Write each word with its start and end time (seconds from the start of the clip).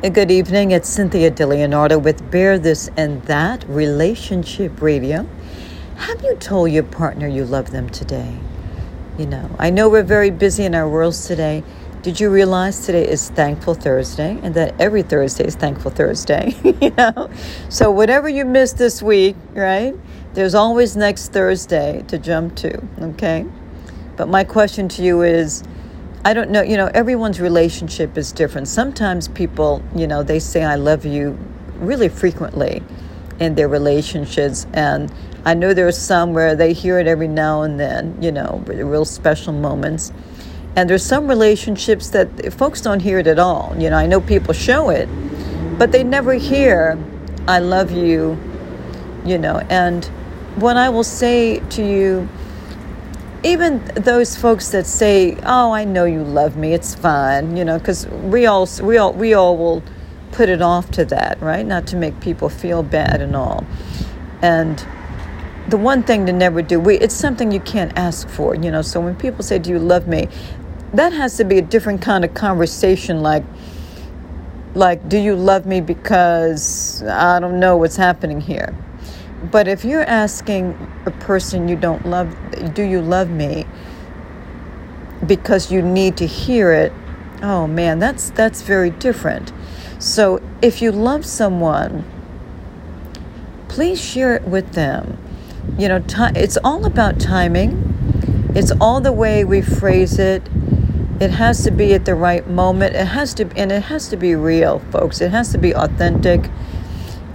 Good 0.00 0.30
evening. 0.30 0.70
It's 0.70 0.88
Cynthia 0.88 1.28
DeLeonardo 1.28 2.00
with 2.00 2.30
Bear 2.30 2.56
This 2.56 2.88
and 2.96 3.20
That 3.24 3.64
Relationship 3.68 4.80
Radio. 4.80 5.26
Have 5.96 6.22
you 6.22 6.36
told 6.36 6.70
your 6.70 6.84
partner 6.84 7.26
you 7.26 7.44
love 7.44 7.72
them 7.72 7.90
today? 7.90 8.38
You 9.18 9.26
know, 9.26 9.50
I 9.58 9.70
know 9.70 9.88
we're 9.88 10.04
very 10.04 10.30
busy 10.30 10.64
in 10.64 10.76
our 10.76 10.88
worlds 10.88 11.26
today. 11.26 11.64
Did 12.02 12.20
you 12.20 12.30
realize 12.30 12.86
today 12.86 13.08
is 13.08 13.30
Thankful 13.30 13.74
Thursday 13.74 14.38
and 14.40 14.54
that 14.54 14.80
every 14.80 15.02
Thursday 15.02 15.44
is 15.44 15.56
Thankful 15.56 15.90
Thursday? 15.90 16.54
you 16.80 16.90
know, 16.90 17.28
so 17.68 17.90
whatever 17.90 18.28
you 18.28 18.44
missed 18.44 18.78
this 18.78 19.02
week, 19.02 19.34
right? 19.52 19.96
There's 20.32 20.54
always 20.54 20.96
next 20.96 21.32
Thursday 21.32 22.04
to 22.06 22.18
jump 22.18 22.54
to, 22.58 22.80
okay? 23.00 23.44
But 24.16 24.28
my 24.28 24.44
question 24.44 24.88
to 24.90 25.02
you 25.02 25.22
is 25.22 25.64
I 26.24 26.34
don't 26.34 26.50
know, 26.50 26.62
you 26.62 26.76
know, 26.76 26.90
everyone's 26.94 27.40
relationship 27.40 28.18
is 28.18 28.32
different. 28.32 28.68
Sometimes 28.68 29.28
people, 29.28 29.82
you 29.94 30.06
know, 30.06 30.22
they 30.22 30.40
say 30.40 30.64
I 30.64 30.74
love 30.74 31.06
you 31.06 31.38
really 31.76 32.08
frequently 32.08 32.82
in 33.38 33.54
their 33.54 33.68
relationships 33.68 34.66
and 34.72 35.12
I 35.44 35.54
know 35.54 35.72
there 35.72 35.86
are 35.86 35.92
some 35.92 36.34
where 36.34 36.56
they 36.56 36.72
hear 36.72 36.98
it 36.98 37.06
every 37.06 37.28
now 37.28 37.62
and 37.62 37.78
then, 37.78 38.20
you 38.20 38.32
know, 38.32 38.62
real 38.66 39.04
special 39.04 39.52
moments. 39.52 40.12
And 40.76 40.90
there's 40.90 41.04
some 41.04 41.28
relationships 41.28 42.10
that 42.10 42.52
folks 42.52 42.80
don't 42.80 43.00
hear 43.00 43.18
it 43.18 43.26
at 43.26 43.38
all. 43.38 43.74
You 43.78 43.88
know, 43.90 43.96
I 43.96 44.06
know 44.06 44.20
people 44.20 44.52
show 44.52 44.90
it, 44.90 45.08
but 45.78 45.92
they 45.92 46.04
never 46.04 46.34
hear, 46.34 46.98
I 47.46 47.60
love 47.60 47.92
you, 47.92 48.38
you 49.24 49.38
know. 49.38 49.58
And 49.70 50.04
what 50.56 50.76
I 50.76 50.88
will 50.88 51.04
say 51.04 51.60
to 51.60 51.82
you, 51.82 52.28
even 53.42 53.84
those 53.94 54.36
folks 54.36 54.70
that 54.70 54.86
say, 54.86 55.36
"Oh, 55.44 55.72
I 55.72 55.84
know 55.84 56.04
you 56.04 56.22
love 56.22 56.56
me. 56.56 56.74
It's 56.74 56.94
fine," 56.94 57.56
you 57.56 57.64
know, 57.64 57.78
because 57.78 58.06
we 58.06 58.46
all 58.46 58.68
we 58.82 58.98
all 58.98 59.12
we 59.12 59.34
all 59.34 59.56
will 59.56 59.82
put 60.32 60.48
it 60.48 60.62
off 60.62 60.90
to 60.92 61.04
that, 61.06 61.40
right? 61.40 61.66
Not 61.66 61.86
to 61.88 61.96
make 61.96 62.20
people 62.20 62.48
feel 62.48 62.82
bad 62.82 63.20
and 63.20 63.36
all. 63.36 63.64
And 64.42 64.84
the 65.68 65.76
one 65.76 66.02
thing 66.02 66.26
to 66.26 66.32
never 66.32 66.62
do, 66.62 66.80
we, 66.80 66.98
it's 66.98 67.14
something 67.14 67.52
you 67.52 67.60
can't 67.60 67.96
ask 67.98 68.28
for, 68.28 68.54
you 68.54 68.70
know. 68.70 68.82
So 68.82 69.00
when 69.00 69.16
people 69.16 69.42
say, 69.42 69.58
Do 69.58 69.70
you 69.70 69.78
love 69.78 70.06
me? 70.08 70.28
that 70.92 71.12
has 71.12 71.36
to 71.36 71.44
be 71.44 71.58
a 71.58 71.62
different 71.62 72.00
kind 72.00 72.24
of 72.24 72.34
conversation, 72.34 73.22
like, 73.22 73.44
like, 74.74 75.08
do 75.08 75.18
you 75.18 75.34
love 75.34 75.66
me 75.66 75.80
because 75.80 77.02
I 77.02 77.40
don't 77.40 77.60
know 77.60 77.76
what's 77.76 77.96
happening 77.96 78.40
here? 78.40 78.76
But 79.42 79.68
if 79.68 79.84
you're 79.84 80.02
asking 80.02 80.76
a 81.06 81.10
person 81.10 81.68
you 81.68 81.76
don't 81.76 82.06
love, 82.06 82.36
do 82.74 82.82
you 82.82 83.00
love 83.00 83.30
me? 83.30 83.66
Because 85.26 85.70
you 85.70 85.82
need 85.82 86.16
to 86.18 86.26
hear 86.26 86.72
it, 86.72 86.92
oh 87.42 87.66
man, 87.66 87.98
that's 87.98 88.30
that's 88.30 88.62
very 88.62 88.90
different. 88.90 89.52
So 89.98 90.40
if 90.62 90.82
you 90.82 90.92
love 90.92 91.24
someone, 91.24 92.04
please 93.68 94.00
share 94.02 94.34
it 94.34 94.42
with 94.42 94.72
them 94.72 95.18
you 95.76 95.88
know, 95.88 96.02
it's 96.34 96.56
all 96.64 96.86
about 96.86 97.20
timing. 97.20 98.52
It's 98.54 98.72
all 98.80 99.00
the 99.00 99.12
way 99.12 99.44
we 99.44 99.60
phrase 99.60 100.18
it. 100.18 100.42
It 101.20 101.32
has 101.32 101.62
to 101.64 101.70
be 101.70 101.94
at 101.94 102.04
the 102.04 102.14
right 102.14 102.48
moment. 102.48 102.94
It 102.94 103.06
has 103.06 103.34
to, 103.34 103.48
and 103.56 103.70
it 103.70 103.84
has 103.84 104.08
to 104.08 104.16
be 104.16 104.34
real, 104.34 104.78
folks. 104.90 105.20
It 105.20 105.30
has 105.30 105.52
to 105.52 105.58
be 105.58 105.74
authentic. 105.74 106.50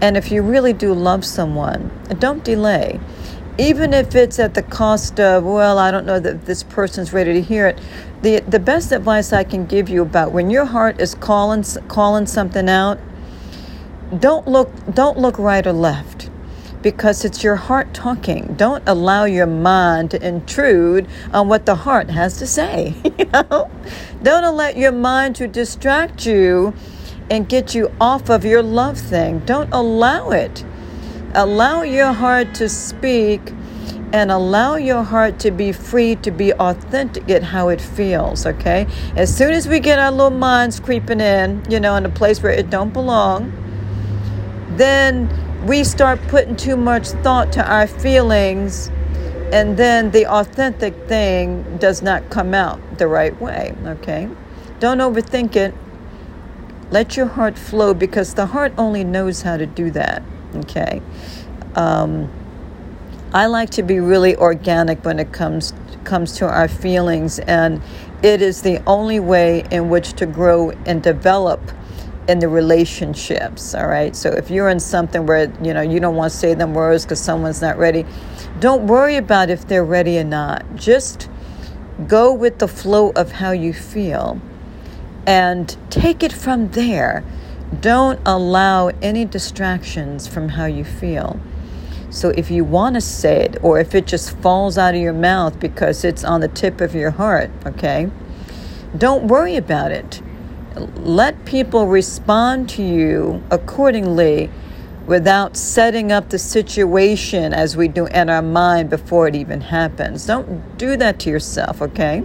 And 0.04 0.18
if 0.18 0.34
you 0.34 0.42
really 0.42 0.74
do 0.74 0.94
love 0.94 1.24
someone, 1.24 1.90
don't 2.20 2.44
delay. 2.44 3.00
Even 3.58 3.94
if 3.94 4.16
it's 4.16 4.38
at 4.38 4.54
the 4.54 4.62
cost 4.62 5.18
of, 5.18 5.46
well, 5.46 5.80
I 5.80 5.92
don't 5.92 6.06
know 6.06 6.20
that 6.20 6.44
this 6.44 6.62
person's 6.62 7.14
ready 7.14 7.32
to 7.32 7.42
hear 7.42 7.68
it. 7.68 7.80
The, 8.22 8.42
the 8.42 8.60
best 8.60 8.92
advice 8.92 9.32
I 9.32 9.46
can 9.46 9.66
give 9.66 9.88
you 9.88 10.02
about 10.02 10.34
when 10.34 10.50
your 10.50 10.66
heart 10.66 11.00
is 11.00 11.16
calling, 11.16 11.64
calling 11.88 12.26
something 12.26 12.68
out, 12.68 13.00
don't 14.20 14.46
look, 14.46 14.70
don't 14.94 15.20
look 15.20 15.40
right 15.40 15.66
or 15.66 15.72
left 15.72 16.30
because 16.82 17.24
it's 17.24 17.42
your 17.42 17.56
heart 17.56 17.94
talking. 17.94 18.56
Don't 18.58 18.84
allow 18.86 19.24
your 19.24 19.48
mind 19.48 20.12
to 20.12 20.28
intrude 20.28 21.08
on 21.32 21.48
what 21.48 21.66
the 21.66 21.76
heart 21.76 22.10
has 22.10 22.38
to 22.40 22.46
say. 22.46 22.94
you 23.18 23.24
know? 23.32 23.72
Don't 24.22 24.58
let 24.58 24.76
your 24.76 24.92
mind 24.92 25.38
to 25.38 25.48
distract 25.48 26.26
you 26.26 26.74
and 27.34 27.50
get 27.50 27.74
you 27.74 27.92
off 28.00 28.30
of 28.30 28.46
your 28.46 28.62
love 28.62 28.96
thing. 28.96 29.40
Don't 29.40 29.74
allow 29.74 30.30
it. 30.30 30.64
Allow 31.34 31.82
your 31.82 32.14
heart 32.14 32.54
to 32.56 32.70
speak 32.70 33.42
and 34.14 34.30
allow 34.30 34.76
your 34.76 35.02
heart 35.02 35.40
to 35.40 35.50
be 35.50 35.72
free 35.72 36.16
to 36.18 36.30
be 36.30 36.54
authentic 36.54 37.28
at 37.32 37.42
how 37.42 37.70
it 37.70 37.82
feels, 37.82 38.46
okay? 38.46 38.86
As 39.16 39.36
soon 39.36 39.50
as 39.50 39.68
we 39.68 39.80
get 39.80 39.98
our 39.98 40.12
little 40.12 40.30
minds 40.30 40.80
creeping 40.80 41.20
in, 41.20 41.66
you 41.72 41.80
know, 41.80 41.96
in 41.96 42.06
a 42.06 42.10
place 42.10 42.44
where 42.44 42.52
it 42.52 42.70
don't 42.70 42.94
belong, 42.94 43.52
then 44.78 45.28
we 45.66 45.84
start 45.84 46.22
putting 46.28 46.56
too 46.56 46.78
much 46.78 47.08
thought 47.24 47.52
to 47.54 47.68
our 47.68 47.88
feelings 47.88 48.92
and 49.52 49.76
then 49.76 50.12
the 50.12 50.28
authentic 50.28 50.94
thing 51.08 51.78
does 51.78 52.04
not 52.04 52.30
come 52.30 52.54
out 52.54 52.80
the 52.98 53.08
right 53.08 53.40
way 53.40 53.74
okay 53.86 54.28
don't 54.80 54.98
overthink 54.98 55.56
it 55.56 55.74
let 56.94 57.18
your 57.18 57.26
heart 57.26 57.58
flow 57.58 57.92
because 57.92 58.36
the 58.36 58.46
heart 58.46 58.72
only 58.78 59.04
knows 59.04 59.42
how 59.42 59.58
to 59.58 59.66
do 59.66 59.90
that 59.90 60.22
okay? 60.56 61.02
Um, 61.76 62.32
i 63.34 63.48
like 63.48 63.72
to 63.72 63.82
be 63.82 64.00
really 64.00 64.36
organic 64.36 65.04
when 65.04 65.18
it 65.18 65.32
comes 65.32 65.74
comes 66.04 66.34
to 66.38 66.48
our 66.48 66.68
feelings 66.68 67.40
and 67.40 67.82
it 68.22 68.44
is 68.44 68.62
the 68.62 68.78
only 68.86 69.20
way 69.20 69.66
in 69.72 69.90
which 69.90 70.14
to 70.14 70.28
grow 70.28 70.70
and 70.86 71.02
develop 71.02 71.60
in 72.28 72.38
the 72.38 72.48
relationships 72.48 73.74
all 73.74 73.88
right? 73.88 74.16
So 74.16 74.30
if 74.30 74.52
you're 74.52 74.70
in 74.70 74.80
something 74.80 75.26
where 75.26 75.52
you 75.64 75.74
know 75.74 75.82
you 75.82 76.00
don't 76.00 76.16
want 76.16 76.32
to 76.32 76.38
say 76.38 76.54
them 76.54 76.76
words 76.76 77.06
because 77.06 77.20
someone's 77.20 77.62
not 77.62 77.80
ready 77.80 78.06
don't 78.60 78.86
worry 78.86 79.16
about 79.16 79.50
if 79.50 79.68
they're 79.68 79.84
ready 79.84 80.20
or 80.20 80.24
not. 80.24 80.76
Just 80.76 81.28
go 82.08 82.34
with 82.34 82.60
the 82.60 82.68
flow 82.68 83.10
of 83.12 83.32
how 83.32 83.52
you 83.52 83.74
feel 83.74 84.40
and 85.26 85.78
take 85.90 86.24
it 86.24 86.34
from 86.34 86.70
there 86.72 87.24
don't 87.82 88.20
allow 88.26 88.88
any 89.02 89.26
distractions 89.26 90.28
from 90.28 90.50
how 90.50 90.66
you 90.66 90.84
feel 90.84 91.40
so 92.10 92.30
if 92.30 92.52
you 92.52 92.64
want 92.64 92.94
to 92.94 93.02
say 93.02 93.42
it 93.42 93.58
or 93.64 93.80
if 93.80 93.96
it 93.96 94.06
just 94.06 94.38
falls 94.38 94.78
out 94.78 94.94
of 94.94 95.02
your 95.02 95.14
mouth 95.14 95.60
because 95.60 96.04
it's 96.04 96.24
on 96.24 96.42
the 96.42 96.48
tip 96.48 96.82
of 96.82 96.94
your 96.94 97.12
heart 97.12 97.50
okay 97.66 98.10
don't 98.98 99.28
worry 99.28 99.56
about 99.56 99.92
it 99.92 100.22
let 100.98 101.46
people 101.46 101.88
respond 101.88 102.68
to 102.70 102.84
you 102.84 103.44
accordingly 103.52 104.50
without 105.06 105.58
setting 105.58 106.12
up 106.12 106.30
the 106.30 106.40
situation 106.40 107.54
as 107.54 107.76
we 107.76 107.88
do 107.88 108.06
in 108.08 108.30
our 108.30 108.42
mind 108.42 108.90
before 108.90 109.28
it 109.28 109.36
even 109.36 109.60
happens. 109.60 110.26
Don't 110.26 110.78
do 110.78 110.96
that 110.98 111.20
to 111.20 111.30
yourself, 111.30 111.82
okay? 111.82 112.24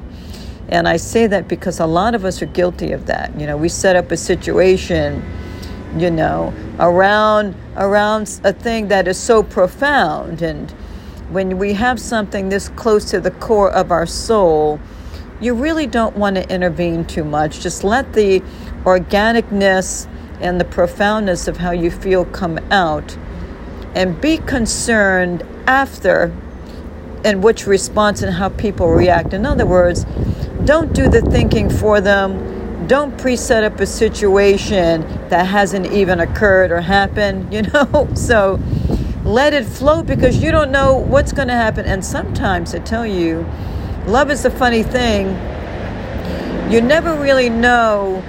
And 0.69 0.87
I 0.87 0.97
say 0.97 1.27
that 1.27 1.49
because 1.49 1.81
a 1.81 1.87
lot 1.87 2.15
of 2.15 2.25
us 2.25 2.43
are 2.43 2.47
guilty 2.47 2.93
of 2.93 3.07
that. 3.07 3.39
You 3.39 3.47
know, 3.47 3.57
we 3.57 3.69
set 3.69 3.97
up 3.97 4.11
a 4.11 4.17
situation, 4.17 5.25
you 5.97 6.11
know, 6.11 6.53
around 6.79 7.55
around 7.77 8.41
a 8.45 8.53
thing 8.53 8.89
that 8.89 9.09
is 9.09 9.19
so 9.19 9.43
profound 9.43 10.43
and 10.43 10.75
when 11.31 11.59
we 11.59 11.75
have 11.75 12.01
something 12.01 12.49
this 12.49 12.71
close 12.71 13.11
to 13.11 13.21
the 13.21 13.31
core 13.31 13.71
of 13.71 13.91
our 13.91 14.07
soul, 14.07 14.81
you 15.41 15.55
really 15.55 15.87
don't 15.87 16.17
want 16.17 16.37
to 16.37 16.51
intervene 16.51 17.05
too 17.05 17.25
much. 17.25 17.61
Just 17.61 17.85
let 17.85 18.15
the 18.15 18.41
organicness 18.85 20.09
and 20.41 20.61
the 20.61 20.65
profoundness 20.65 21.47
of 21.47 21.59
how 21.59 21.71
you 21.71 21.91
feel 21.91 22.25
come 22.25 22.59
out 22.71 23.17
and 23.95 24.21
be 24.21 24.39
concerned 24.39 25.43
after 25.67 26.35
and 27.25 27.43
which 27.43 27.67
response 27.67 28.23
and 28.23 28.35
how 28.35 28.49
people 28.51 28.89
react. 28.89 29.33
In 29.33 29.45
other 29.45 29.67
words, 29.67 30.05
don't 30.65 30.93
do 30.93 31.09
the 31.09 31.23
thinking 31.23 31.71
for 31.71 32.01
them. 32.01 32.87
Don't 32.87 33.17
preset 33.17 33.65
up 33.65 33.81
a 33.81 33.87
situation 33.87 35.03
that 35.29 35.47
hasn't 35.47 35.87
even 35.93 36.21
occurred 36.21 36.71
or 36.71 36.81
happened, 36.81 37.53
you 37.53 37.63
know? 37.63 38.09
So 38.15 38.61
let 39.25 39.53
it 39.53 39.65
flow 39.65 40.03
because 40.03 40.43
you 40.43 40.51
don't 40.51 40.71
know 40.71 40.97
what's 40.97 41.33
going 41.33 41.49
to 41.49 41.55
happen. 41.55 41.87
And 41.87 42.05
sometimes 42.05 42.75
I 42.75 42.79
tell 42.79 43.07
you, 43.07 43.47
love 44.07 44.31
is 44.31 44.45
a 44.45 44.51
funny 44.51 44.83
thing. 44.83 45.29
You 46.73 46.81
never 46.81 47.15
really 47.15 47.49
know 47.49 48.23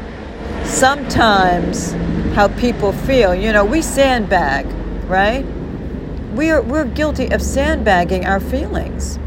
sometimes 0.63 1.91
how 2.35 2.47
people 2.59 2.91
feel. 2.93 3.35
You 3.35 3.51
know, 3.51 3.65
we 3.65 3.81
sandbag, 3.81 4.65
right? 5.09 5.45
We're, 6.33 6.61
we're 6.61 6.85
guilty 6.85 7.27
of 7.29 7.41
sandbagging 7.41 8.25
our 8.25 8.39
feelings. 8.39 9.19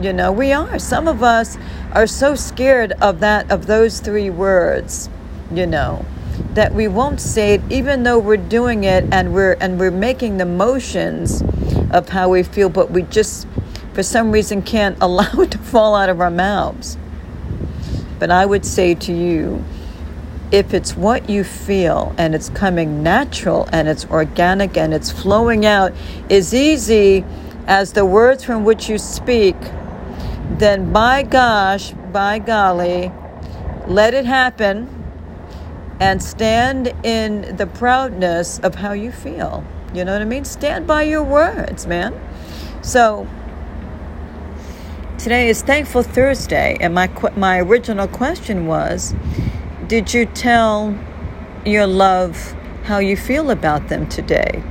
You 0.00 0.12
know, 0.12 0.32
we 0.32 0.52
are. 0.52 0.78
Some 0.78 1.08
of 1.08 1.22
us 1.22 1.56
are 1.92 2.06
so 2.06 2.34
scared 2.34 2.92
of 3.00 3.20
that, 3.20 3.50
of 3.50 3.66
those 3.66 4.00
three 4.00 4.30
words, 4.30 5.08
you 5.52 5.66
know, 5.66 6.04
that 6.52 6.74
we 6.74 6.88
won't 6.88 7.20
say 7.20 7.54
it 7.54 7.62
even 7.70 8.02
though 8.02 8.18
we're 8.18 8.36
doing 8.36 8.84
it 8.84 9.04
and 9.12 9.32
we're 9.32 9.54
and 9.54 9.78
we're 9.78 9.90
making 9.90 10.36
the 10.36 10.44
motions 10.44 11.42
of 11.90 12.10
how 12.10 12.28
we 12.28 12.42
feel, 12.42 12.68
but 12.68 12.90
we 12.90 13.02
just 13.02 13.46
for 13.94 14.02
some 14.02 14.30
reason 14.30 14.60
can't 14.60 14.98
allow 15.00 15.32
it 15.40 15.50
to 15.52 15.58
fall 15.58 15.94
out 15.94 16.08
of 16.08 16.20
our 16.20 16.30
mouths. 16.30 16.98
But 18.18 18.30
I 18.30 18.46
would 18.46 18.64
say 18.64 18.94
to 18.94 19.12
you, 19.12 19.64
if 20.52 20.72
it's 20.72 20.96
what 20.96 21.28
you 21.28 21.42
feel 21.42 22.14
and 22.18 22.34
it's 22.34 22.48
coming 22.50 23.02
natural 23.02 23.68
and 23.72 23.88
it's 23.88 24.04
organic 24.06 24.76
and 24.76 24.94
it's 24.94 25.10
flowing 25.10 25.66
out 25.66 25.92
as 26.30 26.54
easy 26.54 27.24
as 27.66 27.92
the 27.92 28.04
words 28.04 28.44
from 28.44 28.64
which 28.64 28.88
you 28.88 28.98
speak, 28.98 29.56
then 30.58 30.92
by 30.92 31.22
gosh, 31.22 31.92
by 32.12 32.38
golly, 32.38 33.10
let 33.86 34.14
it 34.14 34.24
happen 34.24 34.92
and 36.00 36.22
stand 36.22 36.94
in 37.04 37.56
the 37.56 37.66
proudness 37.66 38.58
of 38.60 38.74
how 38.76 38.92
you 38.92 39.10
feel. 39.10 39.64
You 39.94 40.04
know 40.04 40.12
what 40.12 40.22
I 40.22 40.26
mean? 40.26 40.44
Stand 40.44 40.86
by 40.86 41.02
your 41.02 41.22
words, 41.22 41.86
man. 41.86 42.14
So 42.82 43.26
today 45.18 45.48
is 45.48 45.62
Thankful 45.62 46.02
Thursday, 46.02 46.76
and 46.80 46.94
my 46.94 47.08
my 47.36 47.58
original 47.58 48.06
question 48.06 48.66
was, 48.66 49.14
did 49.88 50.12
you 50.12 50.26
tell 50.26 50.98
your 51.64 51.86
love 51.86 52.54
how 52.84 52.98
you 52.98 53.16
feel 53.16 53.50
about 53.50 53.88
them 53.88 54.08
today? 54.08 54.62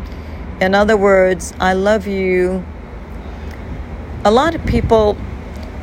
In 0.59 0.75
other 0.75 0.97
words, 0.97 1.53
I 1.59 1.73
love 1.73 2.06
you. 2.06 2.65
A 4.25 4.31
lot 4.31 4.56
of 4.56 4.65
people 4.65 5.17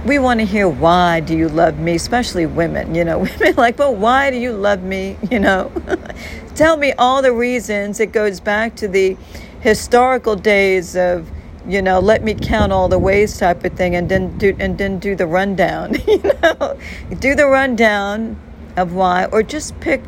we 0.04 0.18
want 0.18 0.40
to 0.40 0.46
hear 0.46 0.68
why 0.68 1.20
do 1.20 1.36
you 1.36 1.48
love 1.48 1.78
me? 1.78 1.94
Especially 1.94 2.44
women 2.44 2.94
you 2.94 3.04
know 3.04 3.18
women 3.40 3.54
like 3.56 3.78
well 3.78 3.94
why 3.94 4.30
do 4.30 4.36
you 4.36 4.52
love 4.52 4.82
me? 4.82 5.16
You 5.30 5.38
know? 5.38 5.72
Tell 6.54 6.76
me 6.76 6.92
all 6.92 7.22
the 7.22 7.32
reasons. 7.32 8.00
It 8.00 8.12
goes 8.12 8.38
back 8.38 8.76
to 8.76 8.88
the 8.88 9.16
historical 9.60 10.36
days 10.36 10.94
of 10.96 11.30
you 11.66 11.80
know 11.80 12.00
let 12.00 12.22
me 12.22 12.34
count 12.34 12.72
all 12.72 12.88
the 12.88 12.98
ways 12.98 13.38
type 13.38 13.64
of 13.64 13.72
thing 13.74 13.94
and 13.94 14.08
then 14.08 14.36
do 14.36 14.54
and 14.58 14.76
then 14.76 14.98
do 14.98 15.14
the 15.14 15.26
rundown 15.26 15.94
you 16.06 16.18
know? 16.18 16.76
Do 17.20 17.34
the 17.34 17.46
rundown 17.46 18.36
of 18.76 18.94
why 18.94 19.26
or 19.26 19.42
just 19.42 19.78
pick 19.80 20.02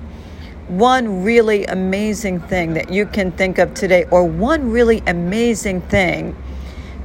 one 0.68 1.22
really 1.22 1.64
amazing 1.66 2.40
thing 2.40 2.74
that 2.74 2.90
you 2.90 3.06
can 3.06 3.30
think 3.32 3.58
of 3.58 3.74
today 3.74 4.04
or 4.10 4.24
one 4.24 4.70
really 4.70 5.02
amazing 5.06 5.80
thing 5.82 6.34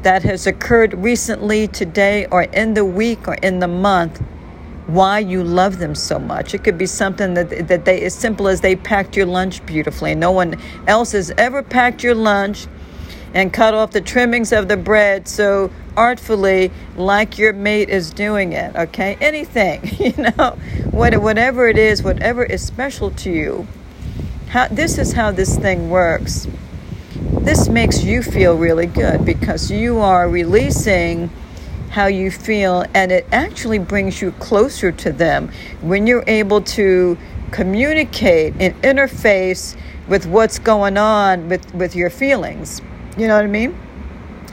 that 0.04 0.24
has 0.24 0.48
occurred 0.48 0.94
recently, 0.94 1.68
today, 1.68 2.26
or 2.28 2.44
in 2.44 2.74
the 2.74 2.86
week, 2.86 3.28
or 3.28 3.34
in 3.36 3.60
the 3.60 3.68
month, 3.68 4.20
why 4.88 5.20
you 5.20 5.44
love 5.44 5.78
them 5.78 5.94
so 5.94 6.18
much. 6.18 6.54
It 6.54 6.64
could 6.64 6.78
be 6.78 6.86
something 6.86 7.34
that, 7.34 7.68
that 7.68 7.86
they, 7.86 8.02
as 8.04 8.16
simple 8.16 8.48
as 8.48 8.62
they 8.62 8.76
packed 8.76 9.16
your 9.16 9.26
lunch 9.26 9.64
beautifully. 9.66 10.16
No 10.16 10.32
one 10.32 10.56
else 10.88 11.12
has 11.12 11.32
ever 11.32 11.62
packed 11.62 12.04
your 12.04 12.16
lunch 12.16 12.68
and 13.34 13.54
cut 13.54 13.74
off 13.74 13.92
the 13.92 14.02
trimmings 14.02 14.52
of 14.52 14.68
the 14.68 14.78
bread 14.78 15.28
so 15.28 15.72
artfully 15.96 16.72
like 16.96 17.38
your 17.38 17.54
mate 17.54 17.90
is 17.90 18.12
doing 18.12 18.54
it 18.54 18.76
okay? 18.76 19.18
Anything 19.22 19.81
you 20.00 20.14
know? 20.18 20.58
Whatever 20.92 21.68
it 21.68 21.78
is 21.78 22.04
whatever 22.04 22.44
is 22.44 22.66
special 22.66 23.12
to 23.12 23.31
you 23.31 23.68
how, 24.50 24.68
this 24.68 24.98
is 24.98 25.14
how 25.14 25.31
this 25.31 25.58
thing 25.58 25.92
works. 25.92 26.48
This 27.42 27.70
makes 27.70 28.04
you 28.04 28.24
feel 28.24 28.58
really 28.58 28.88
good 28.88 29.24
because 29.24 29.70
you 29.70 30.00
are 30.00 30.28
releasing 30.28 31.30
how 31.92 32.08
you 32.08 32.32
feel 32.32 32.84
and 32.96 33.12
it 33.12 33.28
actually 33.32 33.78
brings 33.78 34.24
you 34.24 34.32
closer 34.34 34.92
to 34.92 35.12
them. 35.12 35.52
When 35.82 36.08
you're 36.08 36.24
able 36.25 36.62
to 36.62 37.16
communicate 37.52 38.56
and 38.60 38.74
interface 38.82 39.78
with 40.08 40.25
what's 40.25 40.58
going 40.58 40.98
on 40.98 41.48
with, 41.48 41.72
with 41.75 41.96
your 41.96 42.10
feelings. 42.10 42.82
You 43.18 43.28
know 43.28 43.36
what 43.36 43.44
I 43.44 43.48
mean? 43.48 43.78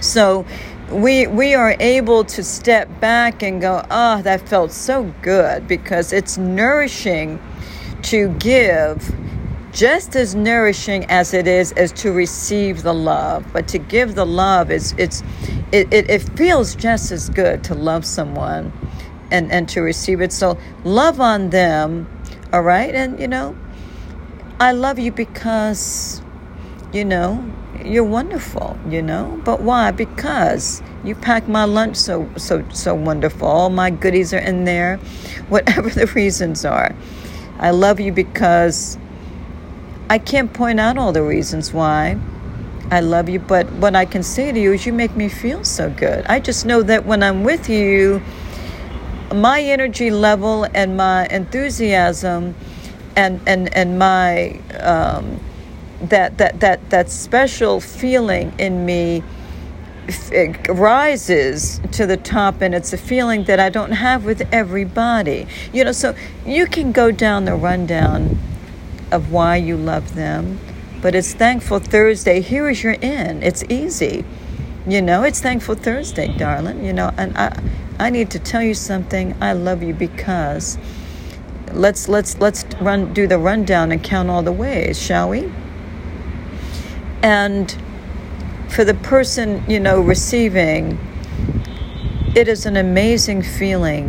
So 0.00 0.44
we 0.90 1.26
we 1.26 1.54
are 1.54 1.76
able 1.80 2.24
to 2.24 2.42
step 2.42 3.00
back 3.00 3.42
and 3.42 3.60
go, 3.60 3.84
oh, 3.90 4.22
that 4.22 4.48
felt 4.48 4.72
so 4.72 5.12
good 5.22 5.66
because 5.66 6.12
it's 6.12 6.38
nourishing 6.38 7.40
to 8.02 8.28
give 8.38 9.14
just 9.72 10.16
as 10.16 10.34
nourishing 10.34 11.04
as 11.06 11.34
it 11.34 11.46
is 11.46 11.72
as 11.72 11.92
to 11.92 12.10
receive 12.10 12.82
the 12.82 12.94
love. 12.94 13.44
But 13.52 13.68
to 13.68 13.78
give 13.78 14.14
the 14.14 14.24
love 14.24 14.70
is 14.70 14.94
it's 14.96 15.22
it, 15.72 15.92
it, 15.92 16.08
it 16.08 16.22
feels 16.36 16.74
just 16.74 17.12
as 17.12 17.28
good 17.28 17.64
to 17.64 17.74
love 17.74 18.04
someone 18.04 18.72
and, 19.30 19.50
and 19.50 19.68
to 19.70 19.82
receive 19.82 20.20
it. 20.20 20.32
So 20.32 20.58
love 20.84 21.20
on 21.20 21.50
them, 21.50 22.08
all 22.52 22.62
right? 22.62 22.94
And 22.94 23.18
you 23.20 23.28
know, 23.28 23.56
I 24.60 24.72
love 24.72 24.98
you 24.98 25.12
because, 25.12 26.22
you 26.96 27.04
know, 27.04 27.44
you're 27.84 28.04
wonderful, 28.04 28.78
you 28.88 29.02
know? 29.02 29.40
But 29.44 29.60
why? 29.60 29.90
Because 29.90 30.82
you 31.04 31.14
pack 31.14 31.46
my 31.46 31.64
lunch 31.64 31.96
so 31.96 32.28
so 32.36 32.64
so 32.70 32.94
wonderful. 32.94 33.46
All 33.46 33.70
my 33.70 33.90
goodies 33.90 34.32
are 34.32 34.38
in 34.38 34.64
there, 34.64 34.96
whatever 35.48 35.90
the 35.90 36.06
reasons 36.08 36.64
are. 36.64 36.94
I 37.58 37.70
love 37.70 38.00
you 38.00 38.12
because 38.12 38.98
I 40.08 40.18
can't 40.18 40.52
point 40.52 40.80
out 40.80 40.96
all 40.96 41.12
the 41.12 41.22
reasons 41.22 41.72
why 41.72 42.18
I 42.90 43.00
love 43.00 43.28
you, 43.28 43.40
but 43.40 43.70
what 43.72 43.94
I 43.94 44.04
can 44.04 44.22
say 44.22 44.52
to 44.52 44.58
you 44.58 44.72
is 44.72 44.86
you 44.86 44.92
make 44.92 45.16
me 45.16 45.28
feel 45.28 45.64
so 45.64 45.90
good. 45.90 46.24
I 46.26 46.40
just 46.40 46.64
know 46.64 46.82
that 46.82 47.04
when 47.04 47.22
I'm 47.22 47.44
with 47.44 47.68
you, 47.68 48.22
my 49.34 49.60
energy 49.60 50.10
level 50.10 50.66
and 50.72 50.96
my 50.96 51.26
enthusiasm 51.28 52.54
and 53.16 53.40
and 53.46 53.74
and 53.74 53.98
my 53.98 54.60
um, 54.80 55.40
that 56.10 56.38
that 56.38 56.60
that 56.60 56.90
that 56.90 57.10
special 57.10 57.80
feeling 57.80 58.52
in 58.58 58.84
me 58.86 59.22
rises 60.68 61.80
to 61.92 62.06
the 62.06 62.16
top 62.16 62.60
and 62.60 62.74
it's 62.74 62.92
a 62.92 62.98
feeling 62.98 63.44
that 63.44 63.58
I 63.58 63.70
don't 63.70 63.92
have 63.92 64.24
with 64.24 64.46
everybody. 64.52 65.46
You 65.72 65.84
know, 65.84 65.92
so 65.92 66.14
you 66.44 66.66
can 66.66 66.92
go 66.92 67.10
down 67.10 67.44
the 67.44 67.54
rundown 67.54 68.38
of 69.10 69.32
why 69.32 69.56
you 69.56 69.76
love 69.76 70.14
them. 70.14 70.60
But 71.02 71.14
it's 71.14 71.34
Thankful 71.34 71.80
Thursday. 71.80 72.40
Here 72.40 72.68
is 72.68 72.82
your 72.82 72.94
in. 72.94 73.42
It's 73.42 73.62
easy. 73.64 74.24
You 74.86 75.02
know, 75.02 75.24
it's 75.24 75.40
Thankful 75.40 75.74
Thursday, 75.74 76.28
darling. 76.36 76.84
You 76.84 76.92
know, 76.92 77.12
and 77.16 77.36
I 77.36 77.60
I 77.98 78.10
need 78.10 78.30
to 78.30 78.38
tell 78.38 78.62
you 78.62 78.74
something. 78.74 79.34
I 79.40 79.52
love 79.52 79.82
you 79.82 79.94
because 79.94 80.78
let's 81.72 82.08
let's 82.08 82.38
let's 82.38 82.64
run 82.80 83.12
do 83.12 83.26
the 83.26 83.38
rundown 83.38 83.92
and 83.92 84.02
count 84.02 84.30
all 84.30 84.42
the 84.42 84.52
ways, 84.52 85.00
shall 85.00 85.30
we? 85.30 85.50
And 87.26 87.76
for 88.68 88.84
the 88.84 88.94
person, 88.94 89.62
you 89.68 89.80
know, 89.80 90.00
receiving, 90.00 90.96
it 92.36 92.46
is 92.46 92.66
an 92.66 92.76
amazing 92.76 93.42
feeling, 93.42 94.06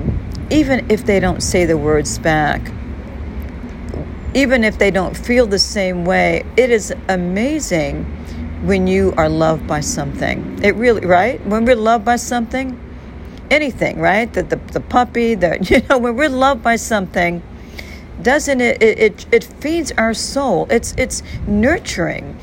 even 0.51 0.89
if 0.91 1.05
they 1.05 1.19
don't 1.19 1.41
say 1.41 1.65
the 1.65 1.77
words 1.77 2.19
back 2.19 2.61
even 4.37 4.63
if 4.63 4.77
they 4.77 4.91
don't 4.91 5.17
feel 5.17 5.47
the 5.47 5.57
same 5.57 6.05
way, 6.05 6.43
it 6.57 6.69
is 6.69 6.93
amazing 7.09 8.03
when 8.67 8.85
you 8.85 9.11
are 9.17 9.29
loved 9.29 9.65
by 9.65 9.79
something. 9.79 10.59
It 10.63 10.75
really, 10.75 11.05
right? 11.07 11.43
When 11.47 11.65
we're 11.65 11.75
loved 11.75 12.05
by 12.05 12.17
something, 12.17 12.79
anything, 13.49 13.99
right? 13.99 14.31
The, 14.31 14.43
the, 14.43 14.57
the 14.73 14.79
puppy, 14.79 15.33
the, 15.33 15.57
you 15.69 15.81
know, 15.89 15.97
when 15.97 16.15
we're 16.15 16.29
loved 16.29 16.61
by 16.61 16.75
something, 16.75 17.41
doesn't 18.21 18.61
it, 18.61 18.81
it, 18.81 18.99
it, 18.99 19.25
it 19.31 19.43
feeds 19.43 19.91
our 19.93 20.13
soul. 20.13 20.67
It's, 20.69 20.93
it's 20.97 21.23
nurturing. 21.47 22.37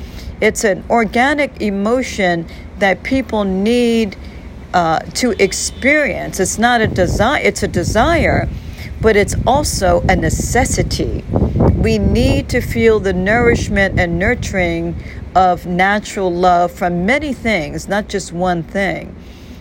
It's 0.45 0.63
an 0.63 0.85
organic 0.91 1.61
emotion 1.61 2.47
that 2.79 3.03
people 3.03 3.45
need 3.45 4.17
uh, 4.75 4.99
to 4.99 5.31
experience. 5.43 6.39
It's 6.39 6.59
not 6.59 6.81
a 6.81 6.87
desire, 6.87 7.41
it's 7.43 7.63
a 7.63 7.69
desire, 7.69 8.49
but 9.01 9.17
it's 9.17 9.35
also 9.47 10.03
a 10.03 10.17
necessity 10.17 11.25
we 11.85 11.99
need 11.99 12.49
to 12.49 12.63
feel 12.63 12.99
the 12.99 13.13
nourishment 13.13 14.01
and 14.01 14.19
nurturing 14.19 14.97
of 15.35 15.67
natural 15.67 16.33
love 16.33 16.73
from 16.73 17.05
many 17.05 17.35
things, 17.35 17.89
not 17.89 18.09
just 18.09 18.33
one 18.33 18.63
thing. 18.63 19.15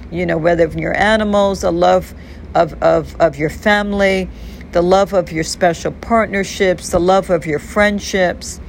You 0.09 0.25
know, 0.25 0.37
whether 0.37 0.69
from 0.69 0.79
your 0.79 0.95
animals, 0.95 1.61
the 1.61 1.71
love 1.71 2.13
of, 2.55 2.81
of, 2.81 3.19
of 3.19 3.37
your 3.37 3.49
family, 3.49 4.29
the 4.71 4.81
love 4.81 5.11
of 5.11 5.33
your 5.33 5.43
special 5.43 5.91
partnerships, 5.91 6.89
the 6.91 6.99
love 6.99 7.29
of 7.29 7.45
your 7.45 7.59
friendships, 7.59 8.61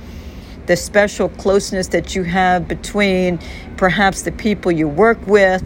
the 0.66 0.76
special 0.76 1.28
closeness 1.28 1.88
that 1.88 2.14
you 2.14 2.22
have 2.24 2.68
between 2.68 3.38
perhaps 3.76 4.22
the 4.22 4.32
people 4.32 4.72
you 4.72 4.88
work 4.88 5.24
with, 5.26 5.62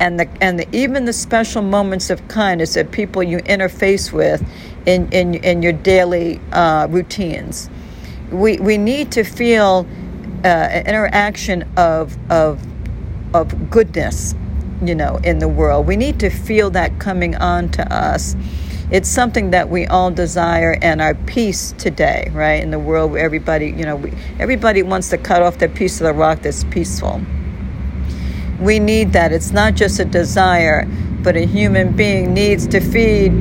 and 0.00 0.18
the 0.18 0.28
and 0.40 0.58
the, 0.58 0.76
even 0.76 1.04
the 1.04 1.12
special 1.12 1.62
moments 1.62 2.10
of 2.10 2.26
kindness 2.28 2.74
that 2.74 2.90
people 2.90 3.22
you 3.22 3.38
interface 3.38 4.12
with 4.12 4.42
in, 4.86 5.10
in, 5.12 5.34
in 5.34 5.62
your 5.62 5.72
daily 5.72 6.40
uh, 6.52 6.86
routines. 6.90 7.70
We, 8.30 8.58
we 8.58 8.78
need 8.78 9.12
to 9.12 9.24
feel 9.24 9.86
uh, 10.44 10.48
an 10.48 10.86
interaction 10.86 11.62
of, 11.76 12.16
of, 12.30 12.60
of 13.34 13.70
goodness, 13.70 14.34
you 14.82 14.94
know, 14.94 15.16
in 15.24 15.38
the 15.38 15.48
world. 15.48 15.86
We 15.86 15.96
need 15.96 16.20
to 16.20 16.30
feel 16.30 16.70
that 16.70 16.98
coming 16.98 17.34
on 17.36 17.70
to 17.70 17.94
us. 17.94 18.36
It's 18.90 19.08
something 19.08 19.50
that 19.52 19.70
we 19.70 19.86
all 19.86 20.10
desire 20.10 20.78
and 20.82 21.00
our 21.02 21.14
peace 21.14 21.72
today, 21.78 22.30
right? 22.34 22.62
In 22.62 22.70
the 22.70 22.78
world 22.78 23.12
where 23.12 23.24
everybody, 23.24 23.68
you 23.68 23.84
know, 23.84 23.96
we, 23.96 24.12
everybody 24.38 24.82
wants 24.82 25.10
to 25.10 25.18
cut 25.18 25.42
off 25.42 25.58
their 25.58 25.68
piece 25.70 26.00
of 26.00 26.06
the 26.06 26.14
rock 26.14 26.42
that's 26.42 26.64
peaceful. 26.64 27.22
We 28.60 28.78
need 28.80 29.12
that. 29.14 29.32
It's 29.32 29.52
not 29.52 29.74
just 29.74 30.00
a 30.00 30.04
desire, 30.04 30.86
but 31.22 31.36
a 31.36 31.46
human 31.46 31.96
being 31.96 32.34
needs 32.34 32.66
to 32.68 32.80
feed 32.80 33.32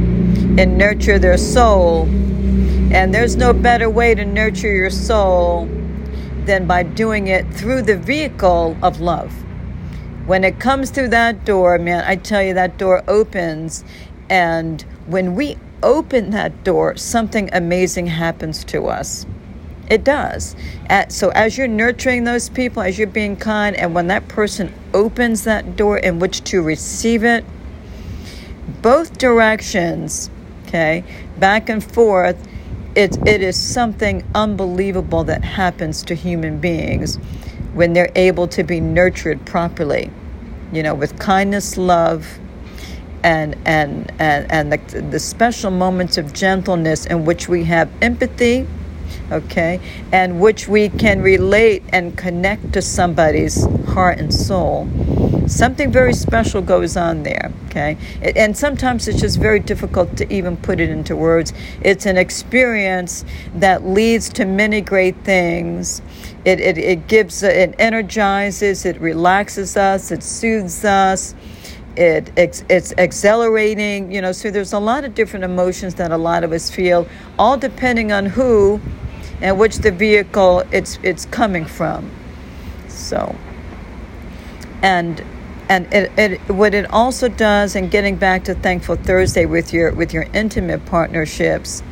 and 0.60 0.78
nurture 0.78 1.20
their 1.20 1.38
soul 1.38 2.08
And 2.94 3.14
there's 3.14 3.36
no 3.38 3.54
better 3.54 3.90
way 3.90 4.16
to 4.16 4.26
nurture 4.26 4.74
your 4.74 4.92
soul 4.92 5.68
than 6.46 6.68
by 6.68 6.84
doing 6.84 7.28
it 7.28 7.52
through 7.54 7.84
the 7.84 7.98
vehicle 7.98 8.78
of 8.84 9.02
love. 9.02 9.34
When 10.28 10.44
it 10.44 10.60
comes 10.60 10.92
through 10.92 11.10
that 11.10 11.46
door, 11.46 11.80
man, 11.80 12.04
I 12.08 12.18
tell 12.18 12.44
you, 12.44 12.54
that 12.56 12.78
door 12.78 13.04
opens. 13.08 13.84
And 14.30 14.82
when 15.08 15.36
we 15.36 15.58
open 15.82 16.32
that 16.32 16.64
door, 16.64 16.96
something 16.96 17.50
amazing 17.54 18.08
happens 18.08 18.64
to 18.66 18.88
us. 18.88 19.26
It 19.90 20.04
does. 20.04 20.56
So, 21.10 21.30
as 21.30 21.58
you're 21.58 21.68
nurturing 21.68 22.24
those 22.24 22.50
people, 22.50 22.82
as 22.82 22.98
you're 22.98 23.08
being 23.08 23.36
kind, 23.36 23.76
and 23.76 23.94
when 23.94 24.08
that 24.08 24.28
person 24.28 24.74
opens 24.94 25.44
that 25.44 25.76
door 25.76 25.98
in 25.98 26.20
which 26.20 26.44
to 26.46 26.62
receive 26.62 27.24
it, 27.24 27.44
both 28.82 29.18
directions, 29.18 30.30
okay, 30.68 31.04
back 31.38 31.68
and 31.70 31.84
forth, 31.84 32.48
it, 32.96 33.18
it 33.28 33.42
is 33.42 33.60
something 33.60 34.24
unbelievable 34.34 35.24
that 35.26 35.44
happens 35.44 36.04
to 36.04 36.16
human 36.16 36.60
beings 36.60 37.18
when 37.74 37.94
they're 37.94 38.12
able 38.16 38.48
to 38.48 38.64
be 38.64 38.80
nurtured 38.80 39.46
properly, 39.46 40.12
you 40.72 40.82
know, 40.84 40.94
with 40.94 41.20
kindness, 41.20 41.76
love, 41.78 42.40
and 43.24 43.56
and 43.66 44.12
and, 44.20 44.52
and 44.52 44.72
the, 44.72 45.02
the 45.02 45.20
special 45.20 45.72
moments 45.72 46.18
of 46.18 46.34
gentleness 46.34 47.06
in 47.06 47.26
which 47.26 47.48
we 47.48 47.64
have 47.64 47.90
empathy 48.02 48.68
okay, 49.32 49.80
and 50.12 50.40
which 50.40 50.68
we 50.68 50.90
can 50.90 51.22
relate 51.22 51.84
and 51.90 52.18
connect 52.18 52.74
to 52.74 52.82
somebody's 52.82 53.66
heart 53.88 54.20
and 54.20 54.34
soul. 54.34 54.88
Something 55.48 55.92
very 55.92 56.14
special 56.14 56.62
goes 56.62 56.96
on 56.96 57.24
there, 57.24 57.52
okay? 57.66 57.98
And 58.36 58.58
sometimes 58.58 59.08
it's 59.08 59.20
just 59.20 59.40
very 59.40 59.60
difficult 59.60 60.16
to 60.18 60.34
even 60.34 60.56
put 60.56 60.80
it 60.80 60.90
into 60.90 61.16
words. 61.16 61.52
It's 61.82 62.06
an 62.06 62.18
experience 62.18 63.26
that 63.56 63.86
leads 63.86 64.30
to 64.30 64.46
many 64.46 64.80
great 64.80 65.18
things. 65.24 66.02
It, 66.46 66.60
it, 66.62 66.78
it 66.78 67.08
gives, 67.08 67.44
it 67.44 67.76
energizes, 67.78 68.86
it 68.86 69.00
relaxes 69.02 69.76
us, 69.76 70.12
it 70.12 70.24
soothes 70.24 70.86
us 70.86 71.36
it 71.96 72.32
it's 72.36 72.64
it's 72.70 72.92
accelerating 72.98 74.12
you 74.12 74.20
know 74.20 74.32
so 74.32 74.50
there's 74.50 74.74
a 74.74 74.80
lot 74.80 75.04
of 75.06 75.14
different 75.14 75.46
emotions 75.46 75.96
that 75.96 76.12
a 76.12 76.18
lot 76.18 76.44
of 76.44 76.52
us 76.52 76.72
feel 76.72 77.08
all 77.38 77.58
depending 77.58 78.12
on 78.12 78.26
who 78.26 78.82
and 79.44 79.60
which 79.60 79.78
the 79.78 79.92
vehicle 79.92 80.64
it's 80.72 80.98
it's 81.04 81.26
coming 81.26 81.66
from. 81.66 82.10
So, 82.88 83.36
and 84.82 85.24
and 85.70 85.92
it, 85.94 86.12
it, 86.18 86.40
what 86.50 86.74
it 86.74 86.92
also 86.92 87.28
does, 87.28 87.76
and 87.76 87.92
getting 87.92 88.16
back 88.16 88.46
to 88.46 88.56
Thankful 88.56 88.96
Thursday 88.96 89.46
with 89.46 89.74
your 89.74 89.94
with 89.94 90.14
your 90.14 90.24
intimate 90.34 90.86
partnerships, 90.86 91.84